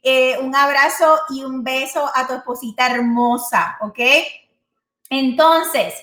Eh, 0.03 0.39
un 0.41 0.57
abrazo 0.57 1.21
y 1.29 1.45
un 1.45 1.62
beso 1.62 2.11
a 2.14 2.27
tu 2.27 2.35
esposita 2.35 2.87
hermosa, 2.87 3.77
¿ok? 3.81 4.01
Entonces, 5.11 5.95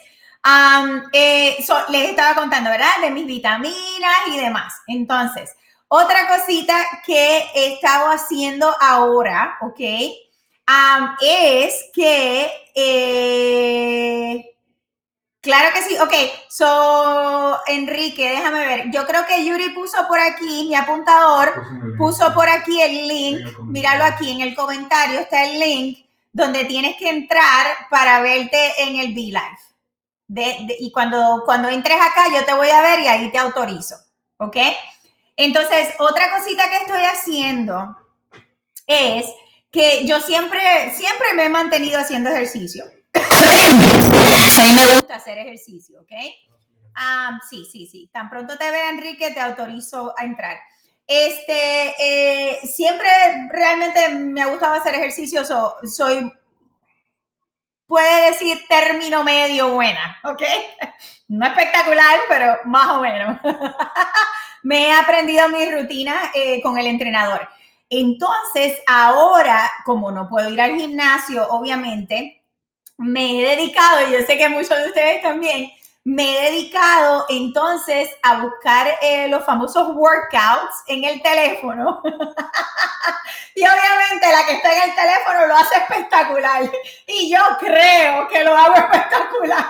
eh, 1.13 1.65
les 1.89 2.09
estaba 2.09 2.35
contando, 2.35 2.69
¿verdad? 2.69 3.01
De 3.01 3.11
mis 3.11 3.25
vitaminas 3.25 4.17
y 4.27 4.37
demás. 4.37 4.73
Entonces, 4.87 5.55
otra 5.87 6.27
cosita 6.27 6.75
que 7.05 7.45
he 7.55 7.73
estado 7.73 8.11
haciendo 8.11 8.73
ahora, 8.79 9.57
¿ok? 9.61 9.79
um, 10.67 11.15
es 11.21 11.85
que, 11.93 12.51
eh, 12.75 14.55
claro 15.41 15.73
que 15.73 15.81
sí, 15.83 15.97
ok, 15.97 16.13
so, 16.49 17.57
Enrique, 17.67 18.29
déjame 18.29 18.65
ver, 18.65 18.91
yo 18.91 19.05
creo 19.07 19.25
que 19.25 19.45
Yuri 19.45 19.69
puso 19.69 20.05
por 20.07 20.19
aquí, 20.19 20.65
mi 20.67 20.75
apuntador, 20.75 21.63
puso 21.97 22.33
por 22.33 22.49
aquí 22.49 22.81
el 22.81 23.07
link, 23.07 23.57
míralo 23.59 24.03
aquí 24.03 24.31
en 24.31 24.41
el 24.41 24.55
comentario, 24.55 25.21
está 25.21 25.45
el 25.45 25.59
link 25.59 26.06
donde 26.37 26.65
tienes 26.65 26.95
que 26.97 27.09
entrar 27.09 27.65
para 27.89 28.21
verte 28.21 28.59
en 28.77 28.97
el 28.97 29.07
V-Live. 29.07 30.77
y 30.79 30.91
cuando, 30.91 31.41
cuando 31.45 31.67
entres 31.67 31.97
acá, 31.99 32.25
yo 32.31 32.45
te 32.45 32.53
voy 32.53 32.69
a 32.69 32.81
ver 32.81 32.99
y 32.99 33.07
ahí 33.07 33.31
te 33.31 33.39
autorizo, 33.39 33.95
¿ok? 34.37 34.55
Entonces, 35.35 35.95
otra 35.97 36.37
cosita 36.37 36.69
que 36.69 36.77
estoy 36.77 37.01
haciendo 37.01 37.97
es 38.85 39.25
que 39.71 40.05
yo 40.05 40.21
siempre, 40.21 40.93
siempre 40.93 41.33
me 41.33 41.45
he 41.45 41.49
mantenido 41.49 41.99
haciendo 41.99 42.29
ejercicio. 42.29 42.85
a 43.15 44.63
mí 44.63 44.73
me 44.75 44.93
gusta 44.93 45.15
hacer 45.15 45.39
ejercicio, 45.39 46.01
¿ok? 46.01 46.11
Ah, 46.93 47.39
sí, 47.49 47.67
sí, 47.71 47.87
sí. 47.87 48.11
Tan 48.13 48.29
pronto 48.29 48.59
te 48.59 48.69
vea 48.69 48.91
Enrique, 48.91 49.31
te 49.31 49.39
autorizo 49.39 50.13
a 50.15 50.23
entrar. 50.23 50.59
Este, 51.07 51.95
eh, 51.99 52.59
siempre 52.67 53.07
realmente 53.49 54.09
me 54.09 54.41
ha 54.41 54.47
gustado 54.47 54.73
hacer 54.73 54.93
ejercicio, 54.93 55.41
soy, 55.85 56.33
puede 57.87 58.31
decir, 58.31 58.65
término 58.67 59.23
medio 59.23 59.73
buena, 59.73 60.19
¿ok? 60.23 60.43
No 61.29 61.45
espectacular, 61.45 62.21
pero 62.29 62.57
más 62.63 62.87
o 62.91 63.01
menos. 63.01 63.37
me 64.63 64.87
he 64.87 64.91
aprendido 64.93 65.49
mi 65.49 65.69
rutina 65.69 66.31
eh, 66.33 66.61
con 66.61 66.77
el 66.77 66.87
entrenador. 66.87 67.49
Entonces, 67.89 68.81
ahora, 68.87 69.69
como 69.83 70.09
no 70.09 70.29
puedo 70.29 70.49
ir 70.49 70.61
al 70.61 70.75
gimnasio, 70.75 71.45
obviamente, 71.49 72.45
me 72.97 73.39
he 73.39 73.57
dedicado, 73.57 74.07
y 74.07 74.13
yo 74.13 74.19
sé 74.25 74.37
que 74.37 74.47
muchos 74.47 74.77
de 74.77 74.87
ustedes 74.87 75.21
también, 75.21 75.69
me 76.07 76.23
he 76.23 76.51
dedicado 76.51 77.25
entonces 77.27 78.09
a 78.23 78.39
buscar 78.39 78.87
eh, 79.01 79.27
los 79.27 79.43
famosos 79.43 79.89
workouts 79.93 80.83
en 80.87 81.03
el 81.03 81.21
teléfono. 81.21 82.01
y 83.55 83.61
obviamente 83.61 84.31
la 84.31 84.45
que 84.45 84.53
está 84.53 84.73
en 84.73 84.89
el 84.89 84.95
teléfono 84.95 85.47
lo 85.47 85.55
hace 85.57 85.75
espectacular. 85.75 86.71
Y 87.07 87.29
yo 87.29 87.41
creo 87.59 88.25
que 88.29 88.41
lo 88.45 88.55
hago 88.55 88.75
espectacular. 88.77 89.65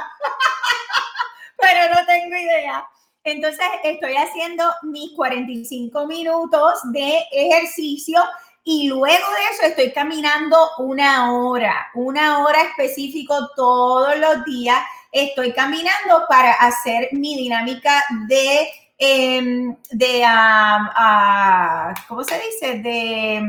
Pero 1.58 1.96
no 1.96 2.06
tengo 2.06 2.38
idea. 2.38 2.88
Entonces 3.24 3.66
estoy 3.84 4.16
haciendo 4.16 4.72
mis 4.84 5.14
45 5.16 6.06
minutos 6.06 6.82
de 6.92 7.18
ejercicio 7.32 8.22
y 8.64 8.90
luego 8.90 9.08
de 9.08 9.56
eso 9.56 9.64
estoy 9.64 9.92
caminando 9.92 10.58
una 10.78 11.34
hora, 11.34 11.88
una 11.96 12.46
hora 12.46 12.62
específico 12.62 13.50
todos 13.56 14.20
los 14.20 14.46
días. 14.46 14.84
Estoy 15.18 15.52
caminando 15.52 16.26
para 16.30 16.52
hacer 16.54 17.10
mi 17.12 17.36
dinámica 17.36 18.04
de, 18.28 18.70
em, 19.00 19.76
de 19.90 20.24
¿cómo 22.08 22.24
se 22.24 22.40
dice? 22.40 22.80
De, 22.80 23.42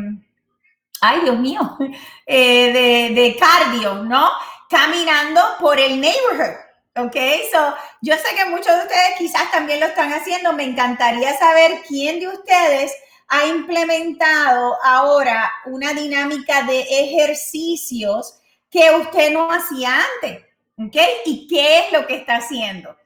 ay 1.02 1.20
Dios 1.20 1.38
mío, 1.38 1.76
eh, 2.26 2.72
de, 2.72 3.20
de 3.20 3.36
cardio, 3.36 3.96
¿no? 3.96 4.30
Caminando 4.70 5.42
por 5.60 5.78
el 5.78 6.00
neighborhood. 6.00 6.56
Ok, 6.96 7.16
so 7.52 7.74
yo 8.00 8.14
sé 8.14 8.34
que 8.34 8.46
muchos 8.46 8.74
de 8.74 8.82
ustedes 8.84 9.18
quizás 9.18 9.50
también 9.50 9.78
lo 9.80 9.86
están 9.86 10.10
haciendo. 10.12 10.54
Me 10.54 10.64
encantaría 10.64 11.36
saber 11.36 11.82
quién 11.86 12.18
de 12.18 12.28
ustedes 12.28 12.92
ha 13.28 13.44
implementado 13.46 14.74
ahora 14.82 15.52
una 15.66 15.92
dinámica 15.92 16.62
de 16.62 16.80
ejercicios 16.80 18.40
que 18.70 18.90
usted 18.90 19.34
no 19.34 19.50
hacía 19.50 20.00
antes. 20.14 20.47
¿Ok? 20.78 20.96
¿Y 21.24 21.48
qué 21.48 21.80
es 21.80 21.92
lo 21.92 22.06
que 22.06 22.16
está 22.16 22.36
haciendo? 22.36 22.96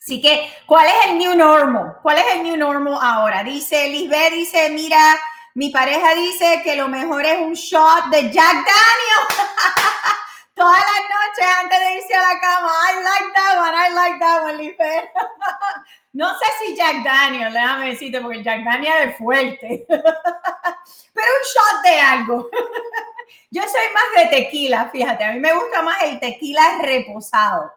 Así 0.00 0.20
que, 0.20 0.52
¿cuál 0.66 0.86
es 0.86 1.06
el 1.06 1.18
new 1.18 1.34
normal? 1.34 1.96
¿Cuál 2.02 2.18
es 2.18 2.26
el 2.34 2.42
new 2.42 2.56
normal 2.56 2.98
ahora? 3.00 3.42
Dice 3.42 3.88
Lisbeth, 3.88 4.32
dice, 4.32 4.70
mira, 4.70 5.18
mi 5.54 5.70
pareja 5.70 6.14
dice 6.14 6.60
que 6.62 6.76
lo 6.76 6.88
mejor 6.88 7.24
es 7.24 7.40
un 7.40 7.54
shot 7.54 8.06
de 8.10 8.30
Jack 8.30 8.54
Daniel. 8.54 9.24
todas 10.54 10.78
las 10.78 11.02
noches 11.10 11.56
antes 11.60 11.80
de 11.80 11.94
irse 11.96 12.14
a 12.14 12.20
la 12.20 12.40
cama. 12.40 12.70
I 12.90 13.02
like 13.02 13.32
that 13.34 13.58
one, 13.58 13.74
I 13.74 13.94
like 13.94 14.18
that 14.20 14.42
one, 14.44 14.58
Lifer. 14.58 15.10
No 16.14 16.30
sé 16.38 16.44
si 16.60 16.76
Jack 16.76 17.02
Daniel, 17.02 17.52
déjame 17.52 17.90
decirte, 17.90 18.20
porque 18.20 18.42
Jack 18.42 18.64
Daniel 18.64 19.08
es 19.08 19.18
fuerte. 19.18 19.84
Pero 19.88 21.26
un 21.26 21.44
shot 21.44 21.82
de 21.82 22.00
algo. 22.00 22.48
Yo 23.50 23.62
soy 23.62 23.92
más 23.92 24.04
de 24.16 24.36
tequila, 24.36 24.88
fíjate, 24.90 25.24
a 25.24 25.32
mí 25.32 25.40
me 25.40 25.52
gusta 25.52 25.82
más 25.82 26.02
el 26.04 26.20
tequila 26.20 26.78
reposado. 26.82 27.72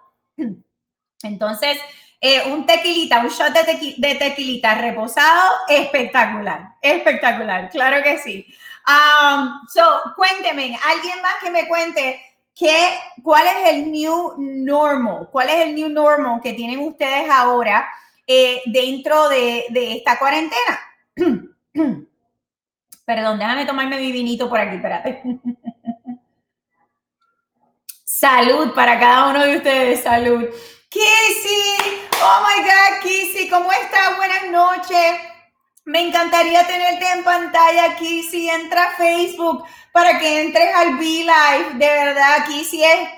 Entonces, 1.24 1.80
eh, 2.22 2.44
un 2.52 2.66
tequilita, 2.66 3.22
un 3.22 3.30
shot 3.30 3.54
de, 3.54 3.96
de, 3.98 4.16
tequilita 4.16 4.76
reposado, 4.76 5.54
espectacular, 5.68 6.76
espectacular, 6.82 7.70
claro 7.72 8.04
que 8.04 8.20
sí. 8.20 8.46
Um, 8.88 9.68
so, 9.68 10.14
cuénteme, 10.16 10.80
alguien 10.86 11.22
más 11.22 11.36
que 11.42 11.50
me 11.50 11.68
cuente 11.68 12.22
¿Qué, 12.58 13.00
¿Cuál 13.22 13.46
es 13.46 13.70
el 13.72 13.92
new 13.92 14.34
normal? 14.38 15.30
¿Cuál 15.32 15.50
es 15.50 15.68
el 15.68 15.76
new 15.76 15.90
normal 15.90 16.40
que 16.42 16.54
tienen 16.54 16.80
ustedes 16.80 17.30
ahora 17.30 17.88
eh, 18.28 18.62
dentro 18.66 19.30
de, 19.30 19.66
esta 19.74 20.20
cuarentena? 20.20 20.80
Perdón, 23.06 23.40
déjame 23.40 23.66
tomarme 23.66 23.98
mi 23.98 24.12
vinito 24.12 24.50
por 24.50 24.60
aquí, 24.60 24.76
espérate. 24.76 25.24
Salud 28.04 28.74
para 28.74 29.00
cada 29.00 29.30
uno 29.30 29.46
de 29.46 29.58
ustedes, 29.58 30.04
salud. 30.04 30.44
Kissy, 30.90 31.78
oh 32.22 32.44
my 32.48 32.64
God, 32.64 33.02
Kissy, 33.04 33.48
¿cómo 33.48 33.72
estás? 33.72 34.18
Buenas 34.18 34.50
noches. 34.50 35.20
Me 35.86 36.02
encantaría 36.02 36.68
tenerte 36.68 37.08
en 37.12 37.24
pantalla 37.24 37.92
aquí. 37.92 38.24
Si 38.24 38.50
entra 38.50 38.90
a 38.90 38.96
Facebook 38.98 39.64
para 39.94 40.20
que 40.20 40.42
entres 40.42 40.76
al 40.76 40.96
V-Live. 40.96 41.76
De 41.76 41.88
verdad, 41.88 42.46
sí 42.48 42.84
es 42.84 43.10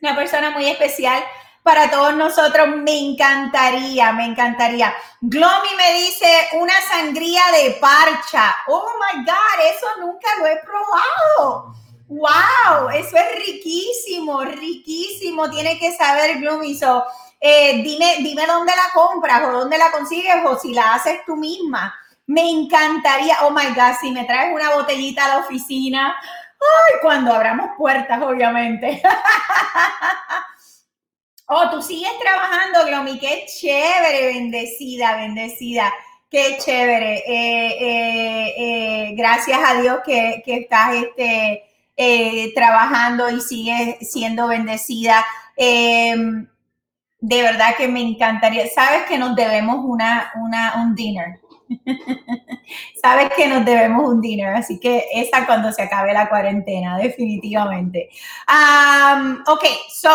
una 0.00 0.14
persona 0.14 0.50
muy 0.50 0.68
especial 0.68 1.22
para 1.68 1.90
todos 1.90 2.14
nosotros. 2.14 2.66
Me 2.78 2.98
encantaría, 2.98 4.10
me 4.12 4.24
encantaría. 4.24 4.94
Glomy 5.20 5.68
me 5.76 5.92
dice 6.00 6.48
una 6.54 6.72
sangría 6.80 7.42
de 7.52 7.72
parcha. 7.72 8.56
Oh 8.68 8.88
my 8.98 9.22
God, 9.22 9.66
eso 9.74 9.86
nunca 10.00 10.28
lo 10.38 10.46
he 10.46 10.56
probado. 10.64 11.74
Wow, 12.08 12.88
eso 12.88 13.18
es 13.18 13.46
riquísimo, 13.46 14.44
riquísimo. 14.44 15.50
Tiene 15.50 15.78
que 15.78 15.94
saber 15.94 16.38
Glomy. 16.38 16.74
So, 16.74 17.04
eh, 17.38 17.82
dime, 17.82 18.16
dime 18.20 18.46
dónde 18.46 18.72
la 18.74 18.90
compras 18.94 19.42
o 19.44 19.52
dónde 19.52 19.76
la 19.76 19.90
consigues 19.90 20.36
o 20.46 20.58
si 20.58 20.72
la 20.72 20.94
haces 20.94 21.20
tú 21.26 21.36
misma. 21.36 21.94
Me 22.26 22.48
encantaría, 22.48 23.36
oh 23.42 23.50
my 23.50 23.74
God, 23.74 23.94
si 24.00 24.10
me 24.10 24.24
traes 24.24 24.54
una 24.54 24.70
botellita 24.74 25.26
a 25.26 25.28
la 25.28 25.38
oficina, 25.40 26.16
ay, 26.18 26.94
cuando 27.02 27.34
abramos 27.34 27.72
puertas, 27.76 28.22
obviamente. 28.22 29.02
oh, 31.48 31.70
tú 31.70 31.82
sigues 31.82 32.12
trabajando, 32.20 32.86
Glomi, 32.86 33.18
qué 33.18 33.46
chévere, 33.46 34.26
bendecida, 34.26 35.16
bendecida. 35.16 35.92
Qué 36.30 36.58
chévere. 36.58 37.22
Eh, 37.26 37.76
eh, 37.80 38.54
eh, 38.58 39.14
gracias 39.16 39.58
a 39.64 39.80
Dios 39.80 40.00
que, 40.04 40.42
que 40.44 40.56
estás 40.58 40.94
este, 40.94 42.52
trabajando 42.54 43.30
y 43.30 43.40
sigues 43.40 44.10
siendo 44.10 44.46
bendecida. 44.46 45.24
Em, 45.56 46.46
de 47.20 47.42
verdad 47.42 47.76
que 47.76 47.88
me 47.88 48.02
encantaría. 48.02 48.68
Sabes 48.68 49.04
que 49.08 49.16
nos 49.16 49.34
debemos 49.34 49.78
una, 49.82 50.30
una, 50.36 50.74
un 50.82 50.94
dinner. 50.94 51.40
Sabes 53.02 53.30
que 53.34 53.46
nos 53.46 53.64
debemos 53.64 54.06
un 54.08 54.20
dinner, 54.20 54.54
así 54.54 54.78
que 54.78 55.06
esa 55.14 55.46
cuando 55.46 55.72
se 55.72 55.82
acabe 55.82 56.12
la 56.12 56.28
cuarentena, 56.28 56.98
definitivamente. 56.98 58.10
ok, 59.46 59.64
so, 59.90 60.10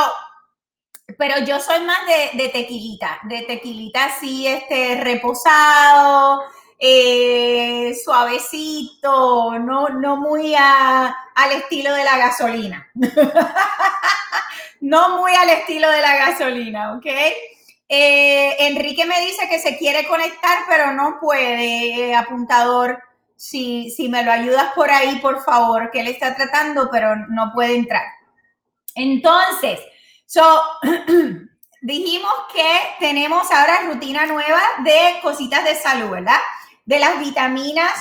pero 1.18 1.40
yo 1.46 1.60
soy 1.60 1.82
más 1.82 2.00
de, 2.34 2.50
tequilita, 2.50 3.20
de 3.24 3.42
tequilita 3.44 4.06
así, 4.06 4.48
este, 4.48 5.02
reposado, 5.02 6.44
eh, 6.80 7.94
suavecito, 8.04 9.58
no, 9.60 9.90
no 9.90 10.18
muy 10.18 10.56
al 10.56 11.52
estilo 11.56 11.94
de 11.94 12.04
la 12.04 12.18
gasolina. 12.18 12.90
no 14.82 15.18
muy 15.18 15.34
al 15.34 15.50
estilo 15.50 15.90
de 15.90 16.02
la 16.02 16.16
gasolina, 16.18 16.94
¿ok? 16.94 17.06
Eh, 17.88 18.56
Enrique 18.68 19.06
me 19.06 19.20
dice 19.22 19.48
que 19.50 19.60
se 19.60 19.78
quiere 19.78 20.08
conectar, 20.08 20.60
pero 20.68 20.94
no 20.94 21.20
puede, 21.20 22.10
eh, 22.10 22.16
apuntador. 22.16 23.02
Si, 23.36 23.92
si 23.92 24.08
me 24.08 24.24
lo 24.24 24.32
ayudas 24.32 24.72
por 24.74 24.90
ahí, 24.90 25.18
por 25.18 25.44
favor, 25.44 25.92
que 25.92 26.00
él 26.00 26.08
está 26.08 26.36
tratando, 26.36 26.90
pero 26.92 27.16
no 27.30 27.52
puede 27.54 27.76
entrar. 27.76 28.06
Entonces, 28.96 29.80
so, 30.34 30.64
dijimos 31.82 32.34
que 32.54 32.80
tenemos 33.00 33.52
ahora 33.52 33.82
rutina 33.82 34.26
nueva 34.26 34.62
de 34.84 35.20
cositas 35.22 35.64
de 35.64 35.76
salud, 35.76 36.10
¿verdad? 36.10 36.40
De 36.86 37.00
las 37.00 37.20
vitaminas 37.20 37.94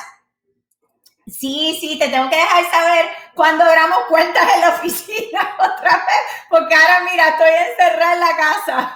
Sí, 1.27 1.79
sí, 1.81 1.99
te 2.01 2.09
tengo 2.09 2.29
que 2.29 2.37
dejar 2.37 2.69
saber 2.69 3.07
cuando 3.35 3.63
abramos 3.63 4.07
cuentas 4.09 4.55
en 4.55 4.61
la 4.61 4.69
oficina 4.71 5.57
otra 5.59 6.05
vez, 6.05 6.47
porque 6.51 6.75
ahora 6.75 7.01
mira, 7.11 7.29
estoy 7.29 7.49
encerrada 7.71 8.15
en 8.15 8.21
la 8.21 8.37
casa, 8.37 8.95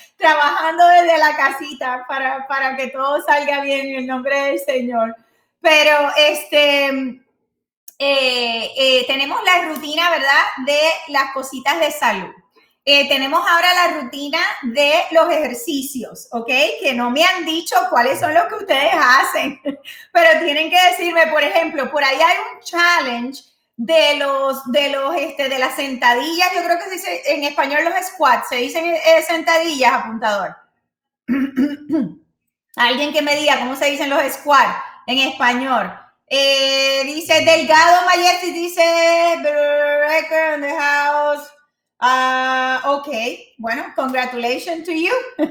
trabajando 0.16 0.88
desde 0.88 1.18
la 1.18 1.36
casita 1.36 2.04
para, 2.08 2.46
para 2.48 2.76
que 2.76 2.88
todo 2.88 3.20
salga 3.22 3.60
bien 3.60 3.88
en 3.88 3.96
el 3.96 4.06
nombre 4.06 4.40
del 4.40 4.58
Señor. 4.58 5.14
Pero 5.60 6.10
este, 6.16 7.20
eh, 7.98 8.70
eh, 8.76 9.04
tenemos 9.08 9.40
la 9.44 9.68
rutina, 9.68 10.08
¿verdad? 10.10 10.42
De 10.64 10.78
las 11.08 11.32
cositas 11.32 11.80
de 11.80 11.90
salud. 11.90 12.32
Eh, 12.84 13.08
tenemos 13.08 13.40
ahora 13.46 13.74
la 13.74 14.00
rutina 14.00 14.38
de 14.62 14.92
los 15.10 15.28
ejercicios, 15.30 16.28
¿ok? 16.30 16.48
Que 16.80 16.94
no 16.94 17.10
me 17.10 17.24
han 17.24 17.44
dicho 17.44 17.76
cuáles 17.90 18.20
son 18.20 18.32
los 18.32 18.44
que 18.44 18.54
ustedes 18.54 18.92
hacen, 18.94 19.60
pero 20.12 20.44
tienen 20.44 20.70
que 20.70 20.78
decirme, 20.90 21.26
por 21.26 21.42
ejemplo, 21.42 21.90
por 21.90 22.02
ahí 22.02 22.16
hay 22.16 22.36
un 22.54 22.60
challenge 22.62 23.42
de 23.76 24.16
los, 24.16 24.64
de 24.72 24.88
los, 24.90 25.14
este, 25.16 25.48
de 25.48 25.58
las 25.58 25.76
sentadillas, 25.76 26.48
yo 26.54 26.64
creo 26.64 26.78
que 26.78 26.84
se 26.84 26.94
dice 26.94 27.22
en 27.26 27.44
español 27.44 27.84
los 27.84 28.06
squats, 28.06 28.48
se 28.48 28.56
dicen 28.56 28.94
sentadillas, 29.26 29.92
apuntador. 29.92 30.56
Alguien 32.76 33.12
que 33.12 33.22
me 33.22 33.36
diga 33.36 33.58
cómo 33.58 33.76
se 33.76 33.90
dicen 33.90 34.08
los 34.08 34.22
squats 34.32 34.82
en 35.06 35.18
español. 35.18 35.92
Eh, 36.30 37.02
dice 37.04 37.40
Delgado 37.44 38.04
Mayetti, 38.06 38.52
dice 38.52 38.82
Breaker 39.40 40.54
in 40.56 40.60
the 40.62 40.76
house. 40.76 41.48
Ah, 42.00 42.82
ok, 42.84 43.08
bueno, 43.56 43.92
congratulations 43.96 44.84
to 44.84 44.92
you. 44.92 45.12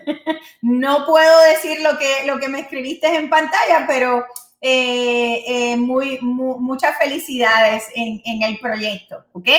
no 0.62 1.06
puedo 1.06 1.42
decir 1.42 1.82
lo 1.82 1.98
que, 1.98 2.26
lo 2.26 2.40
que 2.40 2.48
me 2.48 2.62
escribiste 2.62 3.08
en 3.08 3.30
pantalla, 3.30 3.86
pero 3.86 4.26
eh, 4.62 5.44
eh, 5.46 5.78
muy, 5.78 6.20
muchas 6.22 6.98
felicidades 6.98 7.86
en, 7.96 8.22
en, 8.24 8.44
el 8.44 8.60
proyecto, 8.60 9.26
¿ok? 9.34 9.50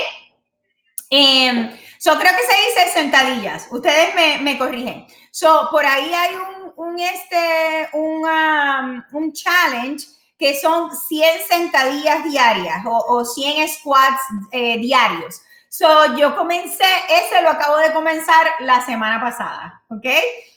Eh, 1.11 1.71
so, 1.99 2.19
creo 2.19 2.33
que 2.33 2.55
se 2.55 2.83
dice 2.83 2.93
sentadillas. 2.93 3.69
Ustedes 3.71 4.15
me, 4.15 4.39
me 4.39 4.57
corrigen. 4.57 5.07
So, 5.31 5.69
por 5.71 5.85
ahí 5.85 6.13
hay 6.15 6.35
un 6.77 6.99
este, 6.99 7.89
un, 7.93 8.25
um, 8.25 9.03
un, 9.13 9.33
challenge 9.33 10.07
que 10.39 10.55
son 10.61 10.97
100 10.97 11.47
sentadillas 11.49 12.25
diarias 12.25 12.87
o, 12.87 12.97
o 12.97 13.25
100 13.25 13.69
squats 13.69 14.21
eh, 14.53 14.79
diarios. 14.79 15.43
So, 15.69 16.17
yo 16.17 16.35
comencé, 16.35 16.85
ese 17.11 17.43
lo 17.43 17.51
acabo 17.51 17.77
de 17.77 17.93
comenzar 17.93 18.47
la 18.61 18.85
semana 18.85 19.21
pasada, 19.21 19.83
¿ok? 19.89 20.07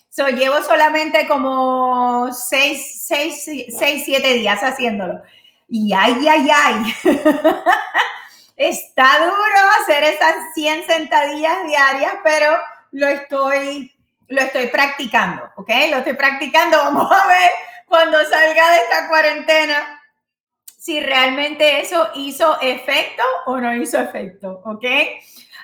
So, 0.09 0.27
llevo 0.29 0.61
solamente 0.63 1.27
como 1.27 2.31
6, 2.31 3.05
6, 3.07 3.49
6, 3.77 4.03
7 4.05 4.33
días 4.35 4.61
haciéndolo. 4.61 5.21
Y 5.67 5.93
ay, 5.93 6.27
ay, 6.27 6.49
ay. 6.49 6.95
Está 8.55 9.25
duro 9.25 9.71
hacer 9.81 10.03
esas 10.03 10.35
100 10.53 10.85
sentadillas 10.85 11.65
diarias, 11.65 12.13
pero 12.23 12.57
lo 12.91 13.07
estoy, 13.07 13.91
lo 14.27 14.41
estoy 14.41 14.67
practicando, 14.67 15.43
¿ok? 15.55 15.69
Lo 15.89 15.97
estoy 15.97 16.13
practicando. 16.13 16.77
Vamos 16.83 17.11
a 17.11 17.27
ver 17.27 17.51
cuando 17.91 18.17
salga 18.23 18.71
de 18.71 18.77
esta 18.77 19.09
cuarentena 19.09 20.01
si 20.77 21.01
realmente 21.01 21.81
eso 21.81 22.09
hizo 22.15 22.59
efecto 22.61 23.21
o 23.45 23.57
no 23.57 23.75
hizo 23.75 23.99
efecto, 23.99 24.61
¿ok? 24.63 24.85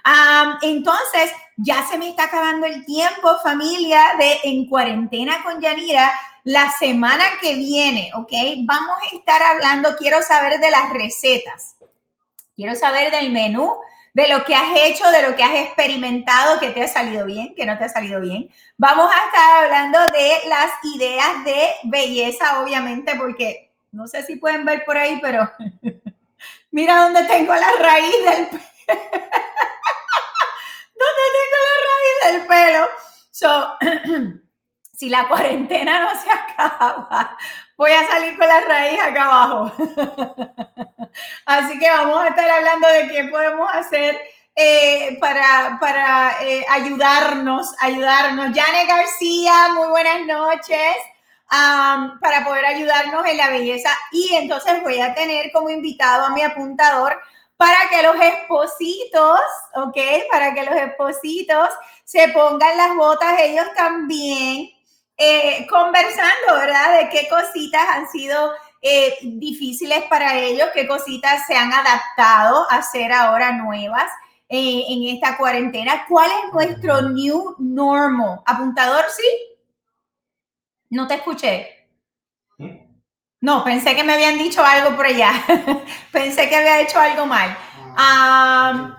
Um, 0.05 0.57
entonces, 0.61 1.31
ya 1.55 1.87
se 1.87 1.97
me 1.97 2.09
está 2.09 2.25
acabando 2.25 2.67
el 2.67 2.85
tiempo, 2.85 3.39
familia, 3.41 4.01
de 4.19 4.41
En 4.43 4.67
Cuarentena 4.67 5.41
con 5.41 5.61
Yanira. 5.61 6.11
La 6.43 6.69
semana 6.71 7.23
que 7.41 7.55
viene, 7.55 8.11
¿ok? 8.13 8.31
Vamos 8.65 8.97
a 9.01 9.15
estar 9.15 9.41
hablando, 9.41 9.95
quiero 9.97 10.21
saber 10.21 10.59
de 10.59 10.69
las 10.69 10.91
recetas, 10.91 11.77
quiero 12.55 12.75
saber 12.75 13.09
del 13.09 13.31
menú, 13.31 13.73
de 14.17 14.27
lo 14.29 14.43
que 14.45 14.55
has 14.55 14.75
hecho, 14.75 15.07
de 15.11 15.21
lo 15.21 15.35
que 15.35 15.43
has 15.43 15.53
experimentado, 15.53 16.59
que 16.59 16.71
te 16.71 16.81
ha 16.81 16.87
salido 16.87 17.23
bien, 17.23 17.53
que 17.53 17.67
no 17.67 17.77
te 17.77 17.83
ha 17.83 17.89
salido 17.89 18.19
bien. 18.19 18.49
Vamos 18.75 19.11
a 19.13 19.25
estar 19.27 19.63
hablando 19.63 19.99
de 20.07 20.39
las 20.49 20.71
ideas 20.95 21.45
de 21.45 21.67
belleza, 21.83 22.63
obviamente, 22.63 23.15
porque 23.15 23.71
no 23.91 24.07
sé 24.07 24.23
si 24.23 24.37
pueden 24.37 24.65
ver 24.65 24.85
por 24.85 24.97
ahí, 24.97 25.19
pero 25.21 25.47
mira 26.71 27.03
dónde 27.03 27.25
tengo 27.25 27.53
la 27.53 27.71
raíz 27.79 28.15
del 28.23 28.47
pelo. 28.47 28.63
¿Dónde 30.97 31.23
tengo 31.37 31.57
la 31.67 31.75
raíz 31.85 32.17
del 32.23 32.47
pelo? 32.47 32.87
So, 33.29 33.77
si 34.93 35.09
la 35.09 35.27
cuarentena 35.27 35.99
no 35.99 36.19
se 36.19 36.31
acaba, 36.31 37.37
voy 37.77 37.91
a 37.91 38.07
salir 38.07 38.37
con 38.37 38.47
la 38.47 38.61
raíz 38.61 38.99
acá 39.01 39.25
abajo. 39.25 39.71
Así 41.45 41.79
que 41.79 41.89
vamos 41.89 42.21
a 42.21 42.27
estar 42.27 42.49
hablando 42.49 42.87
de 42.89 43.07
qué 43.07 43.23
podemos 43.25 43.69
hacer 43.73 44.19
eh, 44.55 45.17
para, 45.21 45.77
para 45.79 46.43
eh, 46.43 46.65
ayudarnos, 46.69 47.73
ayudarnos. 47.79 48.53
Yane 48.53 48.85
García, 48.85 49.69
muy 49.75 49.87
buenas 49.89 50.25
noches 50.25 50.95
para 51.49 52.43
poder 52.43 52.65
ayudarnos 52.65 53.25
en 53.25 53.37
la 53.37 53.49
belleza. 53.49 53.89
Y 54.11 54.35
entonces 54.35 54.83
voy 54.83 54.99
a 54.99 55.13
tener 55.13 55.51
como 55.51 55.69
invitado 55.69 56.25
a 56.25 56.29
mi 56.31 56.41
apuntador 56.41 57.17
para 57.55 57.77
que 57.89 58.03
los 58.03 58.15
espositos, 58.15 59.39
¿ok? 59.75 59.97
Para 60.31 60.53
que 60.53 60.63
los 60.63 60.75
espositos 60.75 61.69
se 62.03 62.27
pongan 62.29 62.77
las 62.77 62.95
botas 62.95 63.39
ellos 63.39 63.65
también, 63.75 64.69
eh, 65.17 65.65
conversando, 65.67 66.53
¿verdad? 66.53 66.99
De 66.99 67.09
qué 67.09 67.27
cositas 67.27 67.83
han 67.93 68.07
sido 68.09 68.53
eh, 68.81 69.17
difíciles 69.23 70.03
para 70.03 70.37
ellos, 70.37 70.69
qué 70.73 70.87
cositas 70.87 71.45
se 71.47 71.55
han 71.55 71.73
adaptado 71.73 72.69
a 72.69 72.81
ser 72.81 73.11
ahora 73.11 73.51
nuevas. 73.51 74.11
Eh, 74.49 74.83
en 74.87 75.15
esta 75.15 75.35
cuarentena, 75.37 76.05
¿cuál 76.07 76.29
es 76.31 76.53
nuestro 76.53 77.01
new 77.01 77.55
normal? 77.59 78.39
Apuntador, 78.45 79.05
sí. 79.09 79.27
No 80.89 81.05
te 81.07 81.15
escuché. 81.15 81.89
No, 83.41 83.63
pensé 83.63 83.95
que 83.95 84.03
me 84.03 84.13
habían 84.13 84.37
dicho 84.37 84.63
algo 84.63 84.95
por 84.95 85.05
allá. 85.05 85.31
pensé 86.11 86.47
que 86.47 86.55
había 86.55 86.81
hecho 86.81 86.99
algo 86.99 87.25
mal. 87.25 87.57
Ah, 87.97 88.97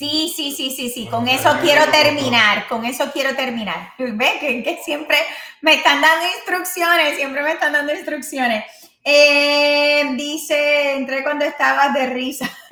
sí, 0.00 0.32
sí, 0.34 0.52
sí, 0.56 0.70
sí, 0.70 0.88
sí. 0.88 1.06
Con 1.06 1.28
eso 1.28 1.54
quiero 1.60 1.84
terminar. 1.90 2.66
Con 2.68 2.86
eso 2.86 3.12
quiero 3.12 3.36
terminar. 3.36 3.92
¿Ves? 3.98 4.40
Que, 4.40 4.62
que, 4.62 4.80
siempre 4.82 5.18
me 5.60 5.74
están 5.74 6.00
dando 6.00 6.24
instrucciones. 6.36 7.16
Siempre 7.16 7.42
me 7.42 7.52
están 7.52 7.74
dando 7.74 7.92
instrucciones. 7.92 8.64
Eh, 9.04 10.12
dice, 10.14 10.94
entré 10.94 11.22
cuando 11.22 11.44
estabas 11.44 11.92
de 11.92 12.06
risa. 12.06 12.46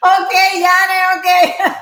ok, 0.00 0.32
Yane, 0.54 1.06
ok. 1.16 1.26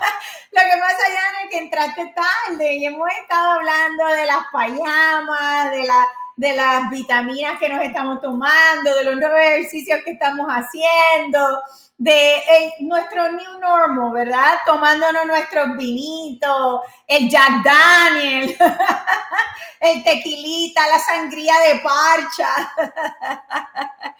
Lo 0.52 0.62
que 0.62 0.76
pasa, 0.80 1.08
Yana, 1.08 1.42
es 1.44 1.50
que 1.50 1.58
entraste 1.58 2.14
tarde 2.14 2.74
y 2.74 2.86
hemos 2.86 3.08
estado 3.20 3.52
hablando 3.52 4.06
de 4.06 4.26
las 4.26 4.44
payamas, 4.52 5.70
de, 5.72 5.84
la, 5.84 6.06
de 6.38 6.52
las 6.54 6.88
vitaminas 6.88 7.58
que 7.58 7.68
nos 7.68 7.82
estamos 7.82 8.20
tomando, 8.20 8.94
de 8.94 9.02
los 9.02 9.16
nuevos 9.16 9.40
ejercicios 9.40 9.98
que 10.04 10.12
estamos 10.12 10.46
haciendo, 10.48 11.60
de 11.96 12.72
nuestro 12.78 13.32
new 13.32 13.58
normal, 13.58 14.12
¿verdad? 14.12 14.54
Tomándonos 14.64 15.26
nuestros 15.26 15.76
vinitos, 15.76 16.82
el 17.08 17.28
Jack 17.28 17.64
Daniel, 17.64 18.56
el 19.80 20.04
tequilita, 20.04 20.86
la 20.86 20.98
sangría 21.00 21.54
de 21.58 21.80
parcha. 21.80 22.72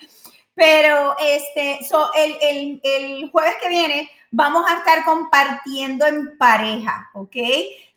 Pero 0.57 1.15
este, 1.21 1.79
so, 1.89 2.13
el, 2.15 2.37
el, 2.41 2.81
el 2.83 3.31
jueves 3.31 3.55
que 3.63 3.69
viene 3.69 4.11
vamos 4.31 4.65
a 4.69 4.79
estar 4.79 5.05
compartiendo 5.05 6.07
en 6.07 6.37
pareja, 6.37 7.11
¿ok? 7.15 7.37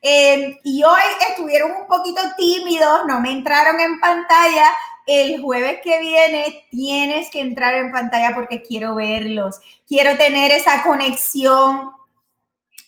Eh, 0.02 0.60
y 0.64 0.84
hoy 0.84 1.02
estuvieron 1.30 1.72
un 1.72 1.88
poquito 1.88 2.22
tímidos, 2.38 3.06
no 3.08 3.20
me 3.20 3.32
entraron 3.32 3.80
en 3.80 4.00
pantalla. 4.00 4.72
El 5.06 5.42
jueves 5.42 5.80
que 5.84 6.00
viene 6.00 6.68
tienes 6.70 7.30
que 7.32 7.42
entrar 7.42 7.74
en 7.74 7.92
pantalla 7.92 8.34
porque 8.36 8.62
quiero 8.62 8.96
verlos. 8.96 9.60
Quiero 9.88 10.18
tener 10.18 10.52
esa 10.52 10.84
conexión 10.84 11.92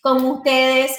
con 0.00 0.24
ustedes, 0.24 0.92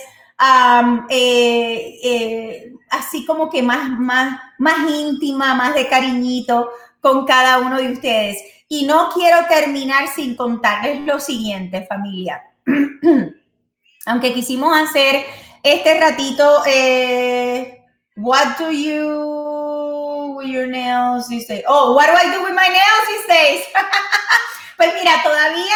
eh, 1.10 2.00
eh, 2.04 2.74
así 2.90 3.26
como 3.26 3.50
que 3.50 3.64
más, 3.64 3.90
más, 3.92 4.40
más 4.60 4.90
íntima, 4.90 5.56
más 5.56 5.74
de 5.74 5.88
cariñito 5.88 6.70
con 7.02 7.26
cada 7.26 7.60
uno 7.60 7.78
de 7.78 7.92
ustedes. 7.92 8.38
Y 8.68 8.86
no 8.86 9.10
quiero 9.14 9.46
terminar 9.48 10.08
sin 10.08 10.36
contarles 10.36 11.02
lo 11.02 11.20
siguiente, 11.20 11.86
familia. 11.88 12.44
Aunque 14.06 14.34
quisimos 14.34 14.76
hacer 14.76 15.26
este 15.64 16.00
ratito, 16.00 16.64
eh, 16.66 17.84
what 18.16 18.58
do 18.58 18.72
you 18.72 20.36
with 20.38 20.48
your 20.48 20.68
nails 20.68 21.28
these 21.28 21.48
days? 21.48 21.64
Oh, 21.68 21.94
what 21.94 22.08
do 22.08 22.14
I 22.14 22.36
do 22.36 22.44
with 22.44 22.54
my 22.54 22.68
nails 22.68 23.08
these 23.08 23.28
days? 23.28 23.62
pues 24.78 24.94
mira, 24.96 25.22
todavía, 25.24 25.76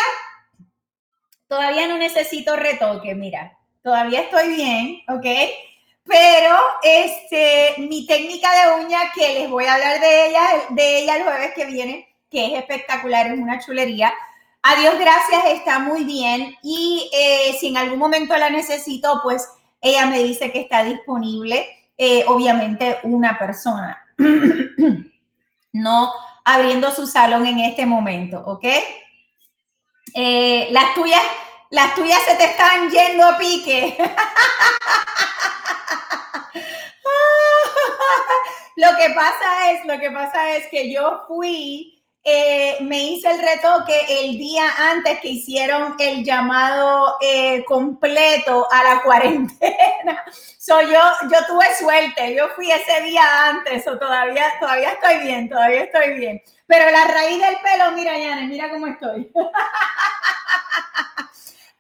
todavía 1.48 1.88
no 1.88 1.98
necesito 1.98 2.56
retoque, 2.56 3.16
mira, 3.16 3.58
todavía 3.84 4.22
estoy 4.22 4.50
bien, 4.56 5.02
¿ok? 5.08 5.26
pero 6.10 6.58
este, 6.82 7.76
mi 7.78 8.06
técnica 8.08 8.50
de 8.52 8.84
uña, 8.84 9.00
que 9.14 9.34
les 9.36 9.50
voy 9.50 9.66
a 9.66 9.76
hablar 9.76 10.00
de 10.02 10.28
ella, 10.28 10.48
de 10.72 11.00
ella 11.00 11.18
el 11.18 11.24
jueves 11.24 11.52
que 11.54 11.66
viene, 11.66 12.09
que 12.30 12.46
es 12.46 12.60
espectacular, 12.60 13.28
es 13.28 13.40
una 13.40 13.60
chulería. 13.60 14.14
A 14.62 14.76
Dios 14.76 14.96
gracias, 15.00 15.46
está 15.46 15.80
muy 15.80 16.04
bien. 16.04 16.56
Y 16.62 17.10
eh, 17.14 17.56
si 17.60 17.70
en 17.70 17.78
algún 17.78 18.00
momento 18.00 18.36
la 18.38 18.50
necesito, 18.50 19.22
pues 19.24 19.48
ella 19.82 20.06
me 20.06 20.24
dice 20.24 20.52
que 20.52 20.62
está 20.62 20.84
disponible. 20.84 21.68
Eh, 21.98 22.24
obviamente 22.28 23.00
una 23.04 23.38
persona, 23.38 24.06
no 25.74 26.14
abriendo 26.46 26.92
su 26.92 27.06
salón 27.06 27.46
en 27.46 27.60
este 27.60 27.86
momento, 27.86 28.42
¿ok? 28.46 28.66
Eh, 30.16 30.70
las 30.72 30.94
tuyas, 30.96 31.22
las 31.70 31.94
tuyas 31.96 32.22
se 32.24 32.36
te 32.36 32.46
están 32.46 32.90
yendo 32.90 33.26
a 33.26 33.38
pique. 33.38 33.98
lo 38.78 38.88
que 38.98 39.10
pasa 39.14 39.72
es, 39.72 39.86
lo 39.86 40.00
que 40.00 40.10
pasa 40.10 40.56
es 40.56 40.68
que 40.70 40.92
yo 40.92 41.26
fui, 41.28 41.99
eh, 42.24 42.78
me 42.82 43.02
hice 43.04 43.32
el 43.32 43.40
retoque 43.40 43.94
el 44.10 44.38
día 44.38 44.64
antes 44.78 45.20
que 45.22 45.30
hicieron 45.30 45.96
el 46.00 46.24
llamado 46.24 47.18
eh, 47.22 47.64
completo 47.66 48.68
a 48.72 48.84
la 48.84 49.02
cuarentena. 49.04 50.24
So, 50.58 50.82
yo, 50.82 51.00
yo 51.32 51.46
tuve 51.48 51.66
suerte, 51.80 52.36
yo 52.36 52.50
fui 52.50 52.72
ese 52.72 53.02
día 53.02 53.48
antes, 53.48 53.88
o 53.88 53.98
todavía, 53.98 54.46
todavía 54.60 54.92
estoy 54.92 55.20
bien, 55.20 55.50
todavía 55.50 55.84
estoy 55.84 56.14
bien. 56.20 56.42
Pero 56.68 56.92
la 56.92 57.06
raíz 57.06 57.42
del 57.42 57.58
pelo, 57.60 57.92
mira, 57.94 58.18
Yane, 58.18 58.48
mira 58.48 58.70
cómo 58.70 58.88
estoy. 58.88 59.32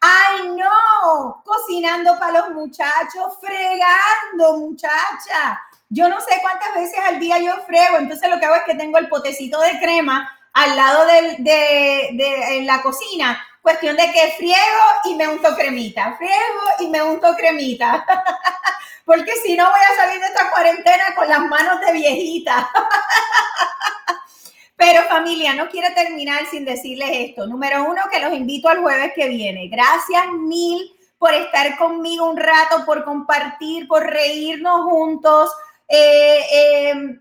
¡Ay, 0.01 0.49
no! 0.55 1.43
Cocinando 1.45 2.17
para 2.17 2.39
los 2.39 2.51
muchachos, 2.51 3.37
fregando, 3.41 4.57
muchacha. 4.57 5.61
Yo 5.89 6.07
no 6.07 6.21
sé 6.21 6.37
cuántas 6.41 6.75
veces 6.75 6.99
al 7.07 7.19
día 7.19 7.39
yo 7.39 7.55
frego, 7.65 7.97
entonces 7.97 8.29
lo 8.29 8.39
que 8.39 8.45
hago 8.45 8.55
es 8.55 8.63
que 8.63 8.75
tengo 8.75 8.99
el 8.99 9.09
potecito 9.09 9.59
de 9.59 9.79
crema 9.79 10.31
al 10.53 10.75
lado 10.75 11.05
de, 11.07 12.61
la 12.63 12.81
cocina. 12.83 13.43
Cuestión 13.61 13.97
de 13.97 14.11
que 14.11 14.33
friego 14.37 14.83
y 15.05 15.15
me 15.15 15.27
unto 15.27 15.55
cremita, 15.55 16.15
friego 16.17 16.61
y 16.79 16.87
me 16.87 17.01
unto 17.01 17.35
cremita. 17.35 18.05
Porque 19.05 19.33
si 19.43 19.55
no 19.55 19.65
voy 19.65 19.81
a 19.81 19.95
salir 19.95 20.19
de 20.19 20.27
esta 20.27 20.51
cuarentena 20.51 21.15
con 21.15 21.27
las 21.27 21.41
manos 21.41 21.81
de 21.81 21.93
viejita. 21.93 22.69
Pero 24.75 25.01
familia, 25.09 25.55
no 25.55 25.69
quiero 25.69 25.93
terminar 25.95 26.45
sin 26.45 26.65
decirles 26.65 27.09
esto. 27.11 27.47
Número 27.47 27.83
uno, 27.83 28.03
que 28.11 28.19
los 28.19 28.31
invito 28.31 28.69
al 28.69 28.79
jueves 28.79 29.11
que 29.15 29.27
viene. 29.27 29.67
Gracias 29.67 30.27
mil 30.37 30.95
por 31.17 31.33
estar 31.33 31.77
conmigo 31.77 32.29
un 32.29 32.37
rato, 32.37 32.85
por 32.85 33.03
compartir, 33.03 33.87
por 33.87 34.03
reírnos 34.03 34.83
juntos, 34.83 35.51
eh, 35.89 36.39
eh, 36.51 37.19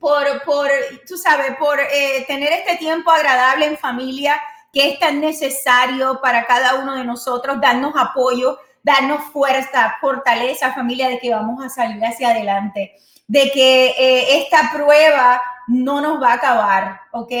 por, 0.00 0.42
por, 0.44 0.68
tú 1.06 1.16
sabes, 1.16 1.56
por 1.56 1.78
eh, 1.80 2.24
tener 2.26 2.52
este 2.52 2.76
tiempo 2.76 3.10
agradable 3.10 3.66
en 3.66 3.78
familia 3.78 4.40
que 4.72 4.90
es 4.90 4.98
tan 4.98 5.20
necesario 5.20 6.20
para 6.20 6.46
cada 6.46 6.74
uno 6.74 6.96
de 6.96 7.04
nosotros, 7.04 7.60
darnos 7.60 7.94
apoyo, 7.96 8.58
darnos 8.82 9.22
fuerza, 9.32 9.96
fortaleza, 10.00 10.74
familia, 10.74 11.08
de 11.08 11.20
que 11.20 11.30
vamos 11.30 11.64
a 11.64 11.68
salir 11.68 12.04
hacia 12.04 12.30
adelante, 12.30 12.96
de 13.28 13.52
que 13.52 13.94
esta 14.40 14.72
prueba 14.72 15.40
no 15.68 16.00
nos 16.00 16.20
va 16.20 16.32
a 16.32 16.34
acabar, 16.34 17.00
¿ok? 17.12 17.32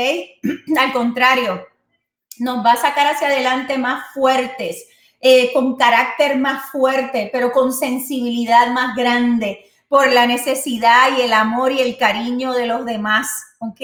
Al 0.78 0.92
contrario, 0.92 1.66
nos 2.38 2.64
va 2.64 2.72
a 2.72 2.76
sacar 2.76 3.08
hacia 3.08 3.28
adelante 3.28 3.78
más 3.78 4.12
fuertes, 4.12 4.86
eh, 5.20 5.52
con 5.52 5.76
carácter 5.76 6.36
más 6.36 6.70
fuerte, 6.70 7.30
pero 7.32 7.52
con 7.52 7.72
sensibilidad 7.72 8.68
más 8.68 8.94
grande 8.94 9.70
por 9.88 10.10
la 10.12 10.26
necesidad 10.26 11.16
y 11.16 11.22
el 11.22 11.32
amor 11.32 11.72
y 11.72 11.80
el 11.80 11.96
cariño 11.96 12.52
de 12.52 12.66
los 12.66 12.84
demás, 12.84 13.28
¿ok? 13.58 13.80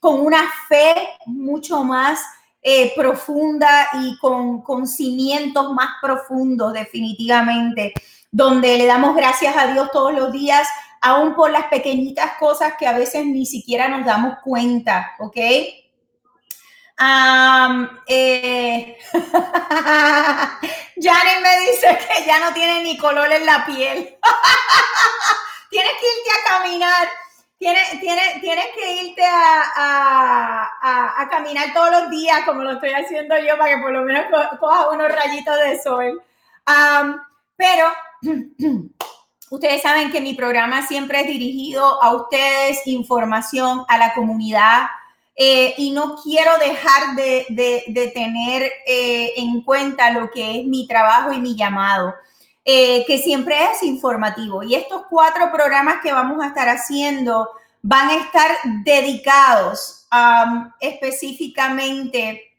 Con 0.00 0.20
una 0.20 0.42
fe 0.68 0.94
mucho 1.26 1.84
más 1.84 2.20
eh, 2.62 2.92
profunda 2.94 3.88
y 4.02 4.18
con, 4.18 4.62
con 4.62 4.86
cimientos 4.86 5.72
más 5.72 5.90
profundos, 6.00 6.72
definitivamente, 6.72 7.94
donde 8.30 8.76
le 8.76 8.86
damos 8.86 9.16
gracias 9.16 9.56
a 9.56 9.72
Dios 9.72 9.90
todos 9.92 10.12
los 10.12 10.32
días 10.32 10.68
aún 11.00 11.34
por 11.34 11.50
las 11.50 11.64
pequeñitas 11.66 12.32
cosas 12.38 12.74
que 12.78 12.86
a 12.86 12.96
veces 12.96 13.24
ni 13.24 13.46
siquiera 13.46 13.88
nos 13.88 14.04
damos 14.04 14.38
cuenta, 14.42 15.12
¿ok? 15.18 15.36
Um, 17.00 17.88
eh, 18.06 18.98
Janet 20.96 21.40
me 21.42 21.58
dice 21.60 21.96
que 21.96 22.24
ya 22.26 22.40
no 22.40 22.52
tiene 22.52 22.82
ni 22.82 22.98
color 22.98 23.30
en 23.32 23.46
la 23.46 23.64
piel. 23.64 24.16
tienes 25.70 25.92
que 25.92 26.06
irte 26.18 26.30
a 26.30 26.58
caminar. 26.58 27.08
Tienes, 27.58 28.00
tienes, 28.00 28.40
tienes 28.40 28.66
que 28.74 29.02
irte 29.02 29.24
a, 29.24 30.70
a, 31.20 31.28
caminar 31.28 31.72
todos 31.74 31.90
los 31.90 32.10
días, 32.10 32.44
como 32.44 32.62
lo 32.62 32.72
estoy 32.72 32.90
haciendo 32.90 33.36
yo, 33.38 33.58
para 33.58 33.74
que 33.74 33.82
por 33.82 33.92
lo 33.92 34.02
menos 34.02 34.26
coja 34.60 34.90
unos 34.90 35.08
rayitos 35.08 35.56
de 35.58 35.82
sol. 35.82 36.22
Um, 36.68 37.18
pero 37.56 37.92
Ustedes 39.50 39.80
saben 39.80 40.12
que 40.12 40.20
mi 40.20 40.34
programa 40.34 40.86
siempre 40.86 41.22
es 41.22 41.26
dirigido 41.26 42.02
a 42.02 42.14
ustedes, 42.14 42.86
información 42.86 43.84
a 43.88 43.96
la 43.96 44.12
comunidad, 44.12 44.88
eh, 45.40 45.72
y 45.78 45.92
no 45.92 46.16
quiero 46.20 46.50
dejar 46.58 47.14
de, 47.14 48.10
tener 48.12 48.72
eh, 48.84 49.34
en 49.36 49.62
cuenta 49.62 50.10
lo 50.10 50.28
que 50.32 50.58
es 50.58 50.66
mi 50.66 50.88
trabajo 50.88 51.32
y 51.32 51.38
mi 51.38 51.54
llamado, 51.54 52.12
eh, 52.64 53.04
que 53.06 53.18
siempre 53.18 53.56
es 53.70 53.84
informativo. 53.84 54.64
Y 54.64 54.74
estos 54.74 55.02
cuatro 55.08 55.52
programas 55.52 55.98
que 56.02 56.12
vamos 56.12 56.42
a 56.42 56.48
estar 56.48 56.68
haciendo 56.68 57.48
van 57.82 58.08
a 58.08 58.16
estar 58.16 58.50
dedicados 58.82 60.08
específicamente 60.80 62.50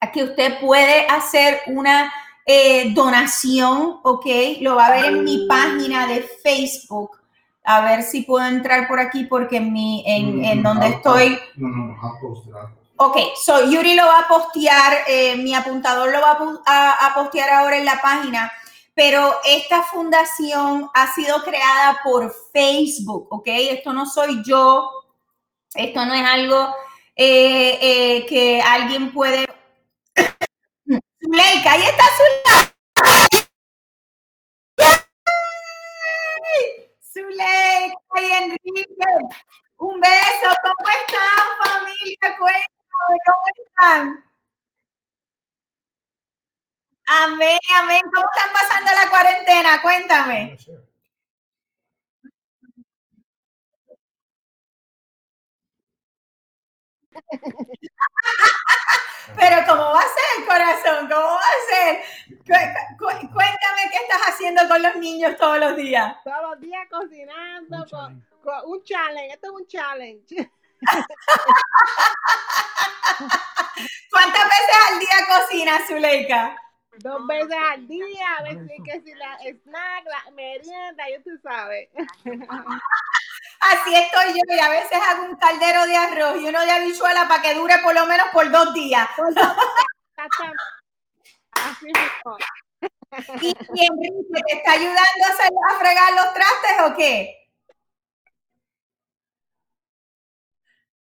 a 0.00 0.10
que 0.10 0.24
usted 0.24 0.58
puede 0.58 1.06
hacer 1.08 1.60
una 1.66 2.10
donación, 2.94 4.00
ok, 4.02 4.26
lo 4.62 4.76
va 4.76 4.86
a 4.86 4.90
ver 4.92 5.04
en 5.04 5.24
mi 5.24 5.46
página 5.46 6.06
de 6.06 6.22
Facebook. 6.42 7.10
A 7.66 7.80
ver 7.82 8.02
si 8.02 8.22
puedo 8.22 8.46
entrar 8.46 8.86
por 8.86 9.00
aquí 9.00 9.24
porque 9.24 9.56
en, 9.56 9.72
mi, 9.72 10.04
en, 10.06 10.44
en 10.44 10.62
donde 10.62 10.86
estoy. 10.86 11.38
No, 11.56 11.68
no, 11.68 11.86
no, 11.86 12.86
Ok, 12.98 13.18
so 13.44 13.68
Yuri 13.70 13.94
lo 13.94 14.06
va 14.06 14.20
a 14.20 14.28
postear, 14.28 15.04
eh, 15.06 15.36
mi 15.36 15.54
apuntador 15.54 16.10
lo 16.10 16.20
va 16.20 16.38
a, 16.64 17.06
a, 17.06 17.14
postear 17.14 17.50
ahora 17.50 17.76
en 17.76 17.84
la 17.84 18.00
página, 18.00 18.50
pero 18.94 19.34
esta 19.44 19.82
fundación 19.82 20.88
ha 20.94 21.12
sido 21.12 21.42
creada 21.42 22.00
por 22.02 22.34
Facebook, 22.54 23.26
¿ok? 23.30 23.48
Esto 23.48 23.92
no 23.92 24.06
soy 24.06 24.42
yo, 24.46 24.90
esto 25.74 26.06
no 26.06 26.14
es 26.14 26.24
algo 26.24 26.74
eh, 27.14 28.24
que 28.28 28.62
alguien 28.62 29.12
puede 29.12 29.46
Zuleika, 31.22 31.72
ahí 31.72 31.82
está 31.82 32.04
Zuleika. 32.16 33.35
Zuleika 37.26 38.20
y 38.22 38.32
Enrique. 38.44 38.84
Un 39.78 40.00
beso. 40.00 40.48
¿Cómo 40.62 40.88
están, 40.90 41.46
familia? 41.64 42.36
Cuéntame, 42.38 43.18
¿cómo 43.26 43.46
están? 43.66 44.24
Amén, 47.06 47.58
amén. 47.80 48.02
¿Cómo 48.14 48.26
están 48.32 48.52
pasando 48.52 48.90
la 48.92 49.10
cuarentena? 49.10 49.82
Cuéntame. 49.82 50.56
Pero 59.34 59.56
¿cómo 59.66 59.82
va 59.82 60.00
a 60.00 60.02
ser, 60.02 60.46
corazón? 60.46 61.08
¿Cómo 61.08 61.26
va 61.26 61.40
a 61.40 61.66
ser? 61.68 62.02
cuéntame 62.98 63.90
qué 63.90 63.98
estás 64.02 64.22
haciendo 64.28 64.68
con 64.68 64.82
los 64.82 64.96
niños 64.96 65.36
todos 65.36 65.58
los 65.58 65.76
días. 65.76 66.16
Todos 66.22 66.50
los 66.50 66.60
días 66.60 66.86
cocinando 66.90 67.84
con, 67.90 68.24
un 68.66 68.82
challenge. 68.84 69.34
Esto 69.34 69.46
es 69.48 69.52
un 69.52 69.66
challenge. 69.66 70.50
¿Cuántas 74.10 74.44
veces 74.44 74.76
al 74.90 74.98
día 74.98 75.26
cocinas, 75.28 75.86
Zuleika? 75.88 76.56
Dos 76.98 77.26
veces 77.26 77.56
al 77.72 77.86
día, 77.86 78.36
a 78.38 78.42
ver 78.42 78.66
si 78.66 78.82
que 78.82 79.00
si 79.02 79.14
la 79.14 79.36
snack, 79.38 80.04
la 80.06 80.30
merienda, 80.32 81.04
yo 81.10 81.22
tú 81.22 81.36
sabes. 81.42 81.90
Así 83.60 83.94
estoy 83.94 84.28
yo 84.28 84.54
y 84.54 84.58
a 84.58 84.68
veces 84.68 84.98
hago 85.08 85.24
un 85.24 85.36
caldero 85.36 85.86
de 85.86 85.96
arroz 85.96 86.36
y 86.40 86.48
uno 86.48 86.60
de 86.60 86.70
habichuela 86.70 87.26
para 87.28 87.42
que 87.42 87.54
dure 87.54 87.78
por 87.78 87.94
lo 87.94 88.06
menos 88.06 88.26
por 88.32 88.50
dos 88.50 88.74
días. 88.74 89.08
Así 91.52 91.86
¿Y, 93.40 93.56
Enrique 93.86 94.42
te 94.46 94.56
está 94.56 94.72
ayudando 94.72 95.24
a, 95.24 95.74
a 95.74 95.78
fregar 95.78 96.12
los 96.12 96.34
trastes 96.34 96.80
o 96.84 96.96
qué? 96.96 97.46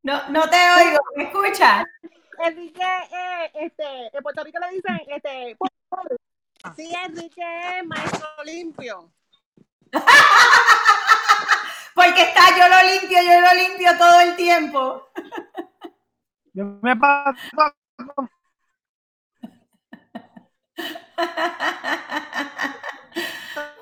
No, 0.04 0.30
no 0.30 0.50
te 0.50 0.58
oigo, 0.58 1.00
¿me 1.16 1.24
escuchas? 1.24 1.86
Enrique, 2.42 2.82
eh, 2.82 3.52
este, 3.54 4.16
en 4.16 4.24
Puerto 4.24 4.44
Rico 4.44 4.60
le 4.60 4.76
dicen, 4.76 5.00
este, 5.08 5.58
sí, 6.76 6.94
Enrique 7.06 7.44
es 7.78 7.86
maestro 7.86 8.28
limpio. 8.46 9.12
Porque 12.00 12.22
está, 12.22 12.58
yo 12.58 12.66
lo 12.70 12.82
limpio, 12.94 13.18
yo 13.22 13.42
lo 13.42 13.54
limpio 13.56 13.98
todo 13.98 14.22
el 14.22 14.36
tiempo. 14.38 15.10
Yo 16.54 16.64
me 16.82 16.96
paso 16.96 17.38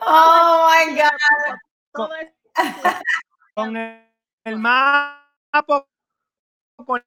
Oh 0.02 0.72
my 0.72 0.96
God. 0.96 1.12
Es 2.58 3.04
con 3.54 3.78
el, 3.78 4.12
el 4.46 4.58
mapa, 4.58 5.86
con 6.76 7.04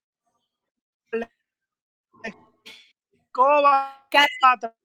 escoba, 3.41 4.07
Ca- 4.11 4.26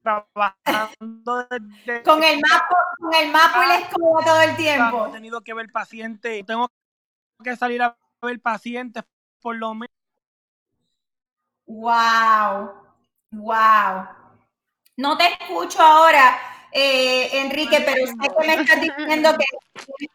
trabajando 0.02 1.48
desde 1.50 2.02
Con 2.04 2.22
el 2.22 2.40
mapo, 2.40 2.76
con 2.98 3.14
el 3.14 3.30
mapo 3.32 3.62
y 3.62 3.66
la 3.66 3.78
escoba 3.78 4.24
todo 4.24 4.40
el 4.42 4.56
tiempo. 4.56 5.06
he 5.08 5.12
tenido 5.12 5.40
que 5.40 5.54
ver 5.54 5.70
pacientes, 5.72 6.44
tengo 6.46 6.68
que 7.42 7.56
salir 7.56 7.82
a 7.82 7.96
ver 8.22 8.40
pacientes 8.40 9.04
por 9.40 9.56
lo 9.56 9.74
menos. 9.74 9.94
Wow, 11.66 12.72
wow. 13.32 14.06
No 14.96 15.16
te 15.18 15.26
escucho 15.32 15.82
ahora, 15.82 16.38
eh, 16.72 17.40
Enrique, 17.40 17.82
pero 17.84 18.06
sé 18.06 18.14
que 18.16 18.46
me 18.46 18.54
estás 18.54 18.80
diciendo 18.80 19.36
que, 19.36 20.06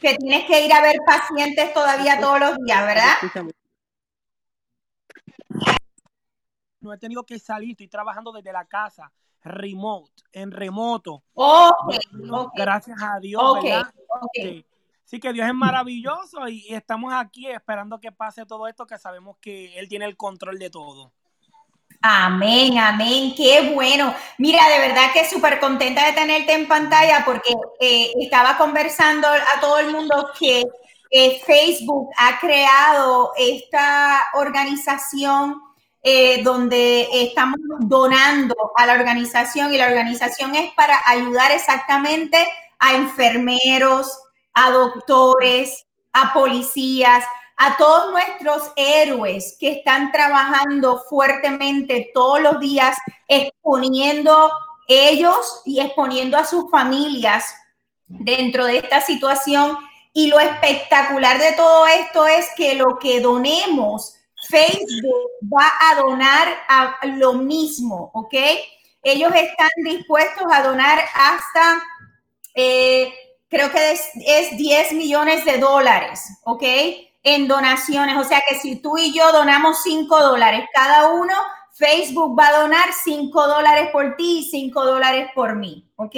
que 0.00 0.16
tienes 0.16 0.44
que 0.46 0.64
ir 0.64 0.72
a 0.72 0.80
ver 0.80 0.96
pacientes 1.04 1.74
todavía 1.74 2.18
todos 2.20 2.40
los 2.40 2.56
días, 2.58 2.86
¿verdad? 2.86 3.16
No 6.80 6.92
he 6.92 6.98
tenido 6.98 7.24
que 7.24 7.38
salir, 7.38 7.72
estoy 7.72 7.88
trabajando 7.88 8.32
desde 8.32 8.52
la 8.52 8.64
casa, 8.64 9.12
remote, 9.42 10.22
en 10.32 10.50
remoto. 10.50 11.22
Gracias 12.54 13.02
a 13.02 13.20
Dios, 13.20 13.62
¿verdad? 13.62 13.92
Sí. 14.32 14.64
Que 15.20 15.32
Dios 15.32 15.48
es 15.48 15.54
maravilloso 15.54 16.46
y, 16.48 16.66
y 16.68 16.74
estamos 16.74 17.12
aquí 17.12 17.48
esperando 17.48 17.98
que 17.98 18.12
pase 18.12 18.46
todo 18.46 18.68
esto, 18.68 18.86
que 18.86 18.96
sabemos 18.96 19.36
que 19.40 19.76
Él 19.78 19.88
tiene 19.88 20.04
el 20.04 20.16
control 20.16 20.58
de 20.58 20.70
todo. 20.70 21.12
Amén, 22.02 22.78
amén, 22.78 23.34
qué 23.36 23.72
bueno. 23.74 24.14
Mira, 24.38 24.66
de 24.68 24.78
verdad 24.78 25.12
que 25.12 25.28
súper 25.28 25.60
contenta 25.60 26.06
de 26.06 26.12
tenerte 26.12 26.54
en 26.54 26.66
pantalla 26.66 27.24
porque 27.26 27.52
eh, 27.78 28.12
estaba 28.18 28.56
conversando 28.56 29.28
a 29.28 29.60
todo 29.60 29.78
el 29.80 29.92
mundo 29.92 30.30
que 30.38 30.64
eh, 31.10 31.40
Facebook 31.44 32.08
ha 32.16 32.38
creado 32.40 33.32
esta 33.36 34.30
organización 34.34 35.60
eh, 36.02 36.42
donde 36.42 37.08
estamos 37.12 37.58
donando 37.80 38.54
a 38.76 38.86
la 38.86 38.94
organización 38.94 39.74
y 39.74 39.78
la 39.78 39.86
organización 39.86 40.54
es 40.54 40.72
para 40.74 40.98
ayudar 41.06 41.52
exactamente 41.52 42.38
a 42.78 42.94
enfermeros, 42.94 44.18
a 44.54 44.70
doctores, 44.70 45.86
a 46.12 46.32
policías, 46.32 47.24
a 47.62 47.76
todos 47.76 48.10
nuestros 48.10 48.72
héroes 48.76 49.56
que 49.60 49.72
están 49.72 50.10
trabajando 50.12 51.02
fuertemente 51.10 52.10
todos 52.14 52.40
los 52.40 52.58
días, 52.58 52.96
exponiendo 53.28 54.50
ellos 54.88 55.60
y 55.66 55.80
exponiendo 55.80 56.38
a 56.38 56.46
sus 56.46 56.70
familias 56.70 57.54
dentro 58.06 58.64
de 58.64 58.78
esta 58.78 59.02
situación. 59.02 59.76
Y 60.14 60.28
lo 60.28 60.40
espectacular 60.40 61.38
de 61.38 61.52
todo 61.52 61.86
esto 61.86 62.26
es 62.26 62.46
que 62.56 62.74
lo 62.74 62.98
que 62.98 63.20
donemos, 63.20 64.16
Facebook 64.48 65.30
va 65.42 65.72
a 65.90 65.96
donar 65.96 66.48
a 66.68 67.06
lo 67.06 67.34
mismo, 67.34 68.10
¿ok? 68.14 68.34
Ellos 69.02 69.32
están 69.34 69.68
dispuestos 69.82 70.46
a 70.52 70.62
donar 70.62 70.98
hasta, 71.14 71.82
eh, 72.54 73.12
creo 73.48 73.70
que 73.70 73.92
es, 73.92 74.10
es 74.26 74.56
10 74.56 74.92
millones 74.92 75.44
de 75.44 75.58
dólares, 75.58 76.38
¿ok? 76.44 76.62
En 77.22 77.48
donaciones. 77.48 78.16
O 78.18 78.24
sea 78.24 78.42
que 78.46 78.58
si 78.58 78.76
tú 78.76 78.98
y 78.98 79.12
yo 79.14 79.32
donamos 79.32 79.82
5 79.82 80.20
dólares 80.20 80.68
cada 80.74 81.08
uno, 81.08 81.34
Facebook 81.72 82.38
va 82.38 82.48
a 82.48 82.60
donar 82.60 82.92
5 82.92 83.46
dólares 83.46 83.88
por 83.90 84.16
ti 84.16 84.40
y 84.40 84.50
5 84.50 84.84
dólares 84.84 85.30
por 85.34 85.56
mí, 85.56 85.90
¿ok? 85.96 86.16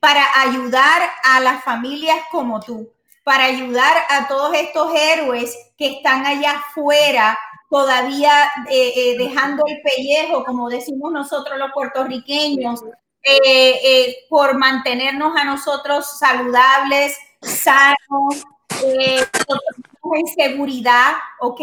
Para 0.00 0.24
ayudar 0.42 1.02
a 1.22 1.40
las 1.40 1.62
familias 1.62 2.18
como 2.32 2.58
tú, 2.60 2.92
para 3.22 3.44
ayudar 3.44 3.96
a 4.08 4.26
todos 4.26 4.54
estos 4.54 4.92
héroes 4.92 5.56
que 5.76 5.98
están 5.98 6.26
allá 6.26 6.52
afuera 6.52 7.38
todavía 7.68 8.50
eh, 8.70 8.92
eh, 8.96 9.18
dejando 9.18 9.64
el 9.66 9.80
pellejo, 9.82 10.44
como 10.44 10.68
decimos 10.68 11.12
nosotros 11.12 11.58
los 11.58 11.72
puertorriqueños, 11.72 12.82
eh, 13.22 14.26
por 14.30 14.56
mantenernos 14.56 15.36
a 15.36 15.44
nosotros 15.44 16.18
saludables, 16.18 17.16
sanos, 17.42 18.44
en 18.82 20.26
seguridad, 20.34 21.12
¿ok? 21.40 21.60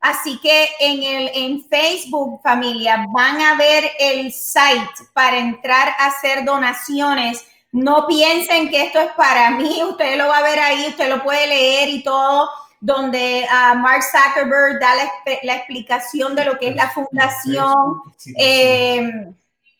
Así 0.00 0.38
que 0.40 0.68
en, 0.80 1.02
el, 1.02 1.30
en 1.34 1.64
Facebook, 1.68 2.40
familia, 2.42 3.06
van 3.12 3.40
a 3.40 3.54
ver 3.54 3.90
el 3.98 4.32
site 4.32 4.88
para 5.12 5.38
entrar 5.38 5.94
a 5.98 6.06
hacer 6.06 6.44
donaciones. 6.44 7.44
No 7.72 8.06
piensen 8.06 8.68
que 8.68 8.84
esto 8.84 8.98
es 8.98 9.12
para 9.12 9.50
mí, 9.50 9.82
usted 9.84 10.16
lo 10.16 10.28
va 10.28 10.38
a 10.38 10.42
ver 10.42 10.58
ahí, 10.58 10.88
usted 10.88 11.08
lo 11.08 11.22
puede 11.22 11.46
leer 11.46 11.88
y 11.90 12.02
todo, 12.02 12.50
donde 12.80 13.46
uh, 13.46 13.76
Mark 13.78 14.02
Zuckerberg 14.02 14.80
da 14.80 14.94
la, 14.94 15.10
la, 15.42 15.56
explicación 15.56 16.34
de 16.34 16.46
lo 16.46 16.58
que 16.58 16.68
es 16.68 16.76
la 16.76 16.90
fundación. 16.90 18.00
Eh, 18.36 19.32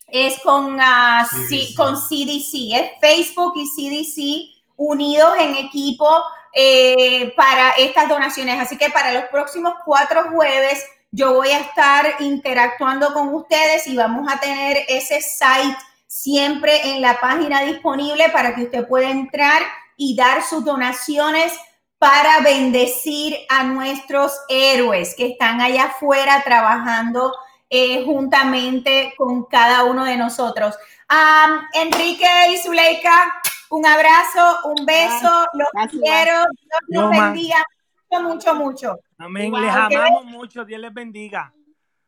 es 0.09 0.41
con, 0.41 0.75
uh, 0.75 1.25
C, 1.49 1.75
con 1.77 1.95
CDC, 1.95 2.75
es 2.75 2.91
Facebook 3.01 3.55
y 3.57 3.67
CDC 3.69 4.61
unidos 4.77 5.35
en 5.39 5.55
equipo 5.57 6.09
eh, 6.53 7.33
para 7.37 7.71
estas 7.71 8.09
donaciones. 8.09 8.61
Así 8.61 8.77
que 8.77 8.91
para 8.91 9.13
los 9.13 9.25
próximos 9.25 9.75
cuatro 9.85 10.31
jueves 10.31 10.85
yo 11.13 11.35
voy 11.35 11.51
a 11.51 11.61
estar 11.61 12.17
interactuando 12.21 13.13
con 13.13 13.35
ustedes 13.35 13.87
y 13.87 13.97
vamos 13.97 14.31
a 14.33 14.39
tener 14.39 14.79
ese 14.89 15.21
site 15.21 15.77
siempre 16.07 16.89
en 16.89 17.01
la 17.01 17.21
página 17.21 17.63
disponible 17.63 18.29
para 18.31 18.55
que 18.55 18.65
usted 18.65 18.87
pueda 18.87 19.11
entrar 19.11 19.63
y 19.97 20.17
dar 20.17 20.43
sus 20.43 20.65
donaciones 20.65 21.53
para 22.01 22.41
bendecir 22.41 23.37
a 23.51 23.63
nuestros 23.63 24.33
héroes 24.49 25.15
que 25.15 25.27
están 25.27 25.61
allá 25.61 25.85
afuera 25.85 26.43
trabajando 26.43 27.31
eh, 27.69 28.03
juntamente 28.07 29.13
con 29.19 29.45
cada 29.45 29.85
uno 29.85 30.07
de 30.07 30.17
nosotros. 30.17 30.75
Um, 31.11 31.61
Enrique 31.75 32.27
y 32.53 32.57
Zuleika, 32.57 33.43
un 33.69 33.85
abrazo, 33.85 34.61
un 34.65 34.87
beso, 34.87 35.47
los 35.53 35.69
Gracias. 35.75 36.03
quiero, 36.03 36.39
Dios 36.39 36.81
No, 36.89 37.03
los 37.03 37.11
man. 37.19 37.35
bendiga 37.35 37.67
mucho, 38.11 38.23
mucho, 38.23 38.55
mucho. 38.55 38.99
Amén. 39.19 39.53
Les 39.53 39.71
amamos 39.71 40.25
mucho. 40.25 40.65
Dios 40.65 40.81
les 40.81 40.95
bendiga. 40.95 41.53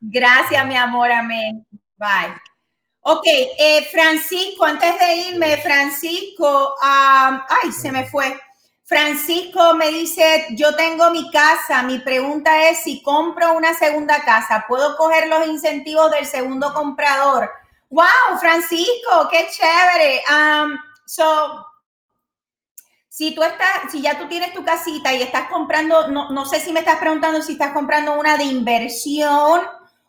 Gracias, 0.01 0.67
mi 0.67 0.75
amor, 0.75 1.13
amén. 1.13 1.67
Bye. 1.99 2.35
Ok, 3.03 3.27
eh, 3.27 3.87
Francisco, 3.93 4.65
antes 4.65 4.99
de 4.99 5.17
irme, 5.17 5.59
Francisco, 5.59 6.77
um, 6.83 7.41
ay, 7.47 7.71
se 7.71 7.93
me 7.93 8.07
fue. 8.07 8.41
Francisco 8.93 9.73
me 9.73 9.89
dice, 9.89 10.49
yo 10.51 10.77
tengo 10.77 11.11
mi 11.11 11.31
casa, 11.31 11.83
mi 11.83 11.99
pregunta 12.01 12.69
es 12.69 12.83
si 12.83 13.01
compro 13.03 13.55
una 13.55 13.73
segunda 13.73 14.23
casa, 14.23 14.67
¿puedo 14.69 14.99
coger 14.99 15.29
los 15.29 15.47
incentivos 15.47 16.11
del 16.11 16.27
segundo 16.27 16.75
comprador? 16.75 17.51
Wow, 17.89 18.39
Francisco, 18.39 19.31
qué 19.31 19.49
chévere. 19.51 20.23
Um, 20.29 20.77
so, 21.07 21.67
si 23.09 23.35
tú 23.35 23.43
estás, 23.43 23.91
si 23.91 24.03
ya 24.03 24.19
tú 24.19 24.29
tienes 24.29 24.53
tu 24.53 24.63
casita 24.63 25.15
y 25.15 25.23
estás 25.23 25.49
comprando, 25.49 26.09
no, 26.09 26.29
no 26.29 26.45
sé 26.45 26.61
si 26.61 26.71
me 26.71 26.81
estás 26.81 26.99
preguntando 26.99 27.41
si 27.41 27.53
estás 27.53 27.73
comprando 27.73 28.21
una 28.21 28.37
de 28.37 28.45
inversión 28.45 29.63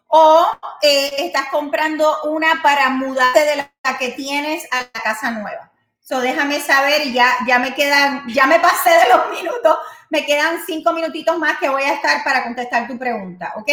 o 0.08 0.48
eh, 0.82 1.14
estás 1.20 1.48
comprando 1.52 2.24
una 2.26 2.62
para 2.62 2.90
mudarte 2.90 3.46
de 3.46 3.56
la 3.56 3.98
que 3.98 4.10
tienes 4.10 4.68
a 4.74 4.82
la 4.82 5.02
casa 5.02 5.32
nueva. 5.32 5.73
So, 6.04 6.20
déjame 6.20 6.60
saber, 6.60 7.14
ya, 7.14 7.34
ya 7.48 7.60
me 7.60 7.74
quedan, 7.74 8.28
ya 8.28 8.46
me 8.46 8.60
pasé 8.60 8.90
de 8.90 9.10
los 9.10 9.30
minutos, 9.32 9.78
me 10.10 10.26
quedan 10.26 10.60
cinco 10.66 10.92
minutitos 10.92 11.38
más 11.40 11.58
que 11.60 11.70
voy 11.70 11.84
a 11.84 11.94
estar 11.94 12.22
para 12.26 12.44
contestar 12.44 12.88
tu 12.90 13.00
pregunta, 13.00 13.54
¿ok? 13.56 13.70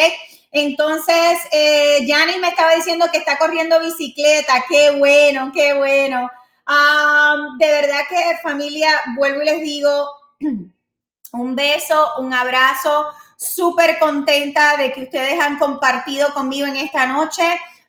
Entonces, 0.52 1.40
eh, 1.50 2.06
Yanis 2.06 2.38
me 2.38 2.50
estaba 2.50 2.74
diciendo 2.76 3.06
que 3.10 3.18
está 3.18 3.36
corriendo 3.36 3.80
bicicleta, 3.80 4.64
qué 4.68 4.92
bueno, 4.92 5.50
qué 5.52 5.74
bueno. 5.74 6.30
Um, 6.68 7.58
de 7.58 7.66
verdad 7.66 8.00
que 8.08 8.38
familia, 8.44 8.90
vuelvo 9.16 9.42
y 9.42 9.46
les 9.46 9.60
digo, 9.62 10.10
un 11.32 11.56
beso, 11.56 12.12
un 12.18 12.32
abrazo, 12.32 13.08
súper 13.36 13.98
contenta 13.98 14.76
de 14.76 14.92
que 14.92 15.02
ustedes 15.02 15.40
han 15.40 15.58
compartido 15.58 16.32
conmigo 16.32 16.68
en 16.68 16.76
esta 16.76 17.06
noche. 17.06 17.42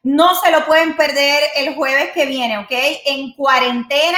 No 0.04 0.34
se 0.36 0.50
lo 0.52 0.66
pueden 0.66 0.96
perder 0.96 1.44
el 1.56 1.76
jueves 1.76 2.12
que 2.12 2.26
viene, 2.26 2.58
¿ok? 2.58 2.72
En 3.06 3.34
cuarentena 3.34 4.18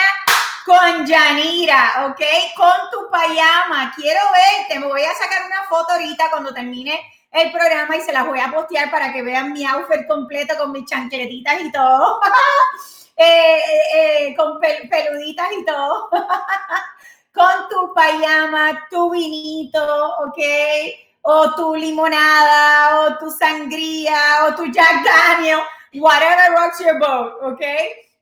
con 0.66 1.06
Yanira, 1.06 2.06
¿ok? 2.08 2.22
Con 2.56 2.90
tu 2.92 3.10
payama. 3.12 3.92
Quiero 3.96 4.20
verte. 4.32 4.80
Me 4.80 4.88
voy 4.88 5.04
a 5.04 5.14
sacar 5.14 5.46
una 5.46 5.64
foto 5.68 5.94
ahorita 5.94 6.30
cuando 6.30 6.54
termine 6.54 7.00
el 7.32 7.52
programa 7.52 7.98
y 7.98 8.02
se 8.02 8.14
las 8.14 8.26
voy 8.26 8.40
a 8.40 8.50
postear 8.52 8.90
para 8.92 9.12
que 9.12 9.24
vean 9.24 9.52
mi 9.52 9.66
outfit 9.66 10.08
completo 10.08 10.56
con 10.58 10.72
mis 10.72 10.86
chancletitas 10.86 11.60
y 11.62 11.72
todo. 11.72 12.22
eh, 13.18 13.60
eh, 13.96 14.36
con 14.38 14.60
pel- 14.62 14.90
peluditas 14.90 15.48
y 15.52 15.66
todo, 15.66 16.10
con 17.34 17.70
tu 17.70 17.94
payama, 17.94 18.88
tu 18.90 19.10
vinito, 19.12 20.16
¿ok? 20.20 20.40
O 21.24 21.56
tu 21.56 21.76
limonada, 21.76 23.02
o 23.02 23.18
tu 23.18 23.32
sangría, 23.32 24.46
o 24.46 24.56
tu 24.56 24.66
Jack 24.72 25.04
Daniel, 25.04 25.60
whatever 25.96 26.52
rocks 26.52 26.80
your 26.80 27.00
boat, 27.00 27.34
¿ok? 27.42 27.62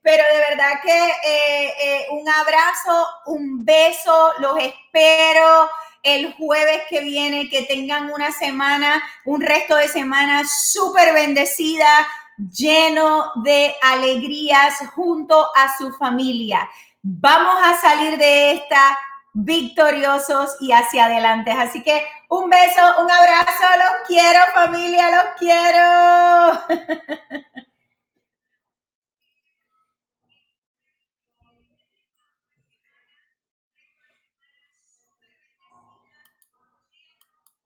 Pero 0.03 0.23
de 0.33 0.39
verdad 0.49 0.71
que 0.83 1.07
eh, 1.23 1.73
eh, 1.81 2.07
un 2.11 2.27
abrazo, 2.27 3.07
un 3.27 3.65
beso, 3.65 4.33
los 4.39 4.57
espero 4.57 5.69
el 6.03 6.33
jueves 6.33 6.83
que 6.89 7.01
viene, 7.01 7.49
que 7.49 7.63
tengan 7.63 8.11
una 8.11 8.31
semana, 8.31 9.03
un 9.25 9.41
resto 9.41 9.75
de 9.75 9.87
semana 9.87 10.43
súper 10.47 11.13
bendecida, 11.13 12.07
lleno 12.37 13.31
de 13.43 13.75
alegrías 13.81 14.79
junto 14.95 15.49
a 15.55 15.77
su 15.77 15.91
familia. 15.93 16.67
Vamos 17.03 17.55
a 17.63 17.79
salir 17.79 18.17
de 18.17 18.53
esta 18.53 18.97
victoriosos 19.33 20.57
y 20.59 20.71
hacia 20.71 21.05
adelante. 21.05 21.51
Así 21.51 21.83
que 21.83 22.05
un 22.31 22.49
beso, 22.49 22.81
un 23.01 23.11
abrazo, 23.11 23.65
los 23.77 24.07
quiero 24.07 24.39
familia, 24.53 25.11
los 25.11 25.25
quiero. 25.37 26.63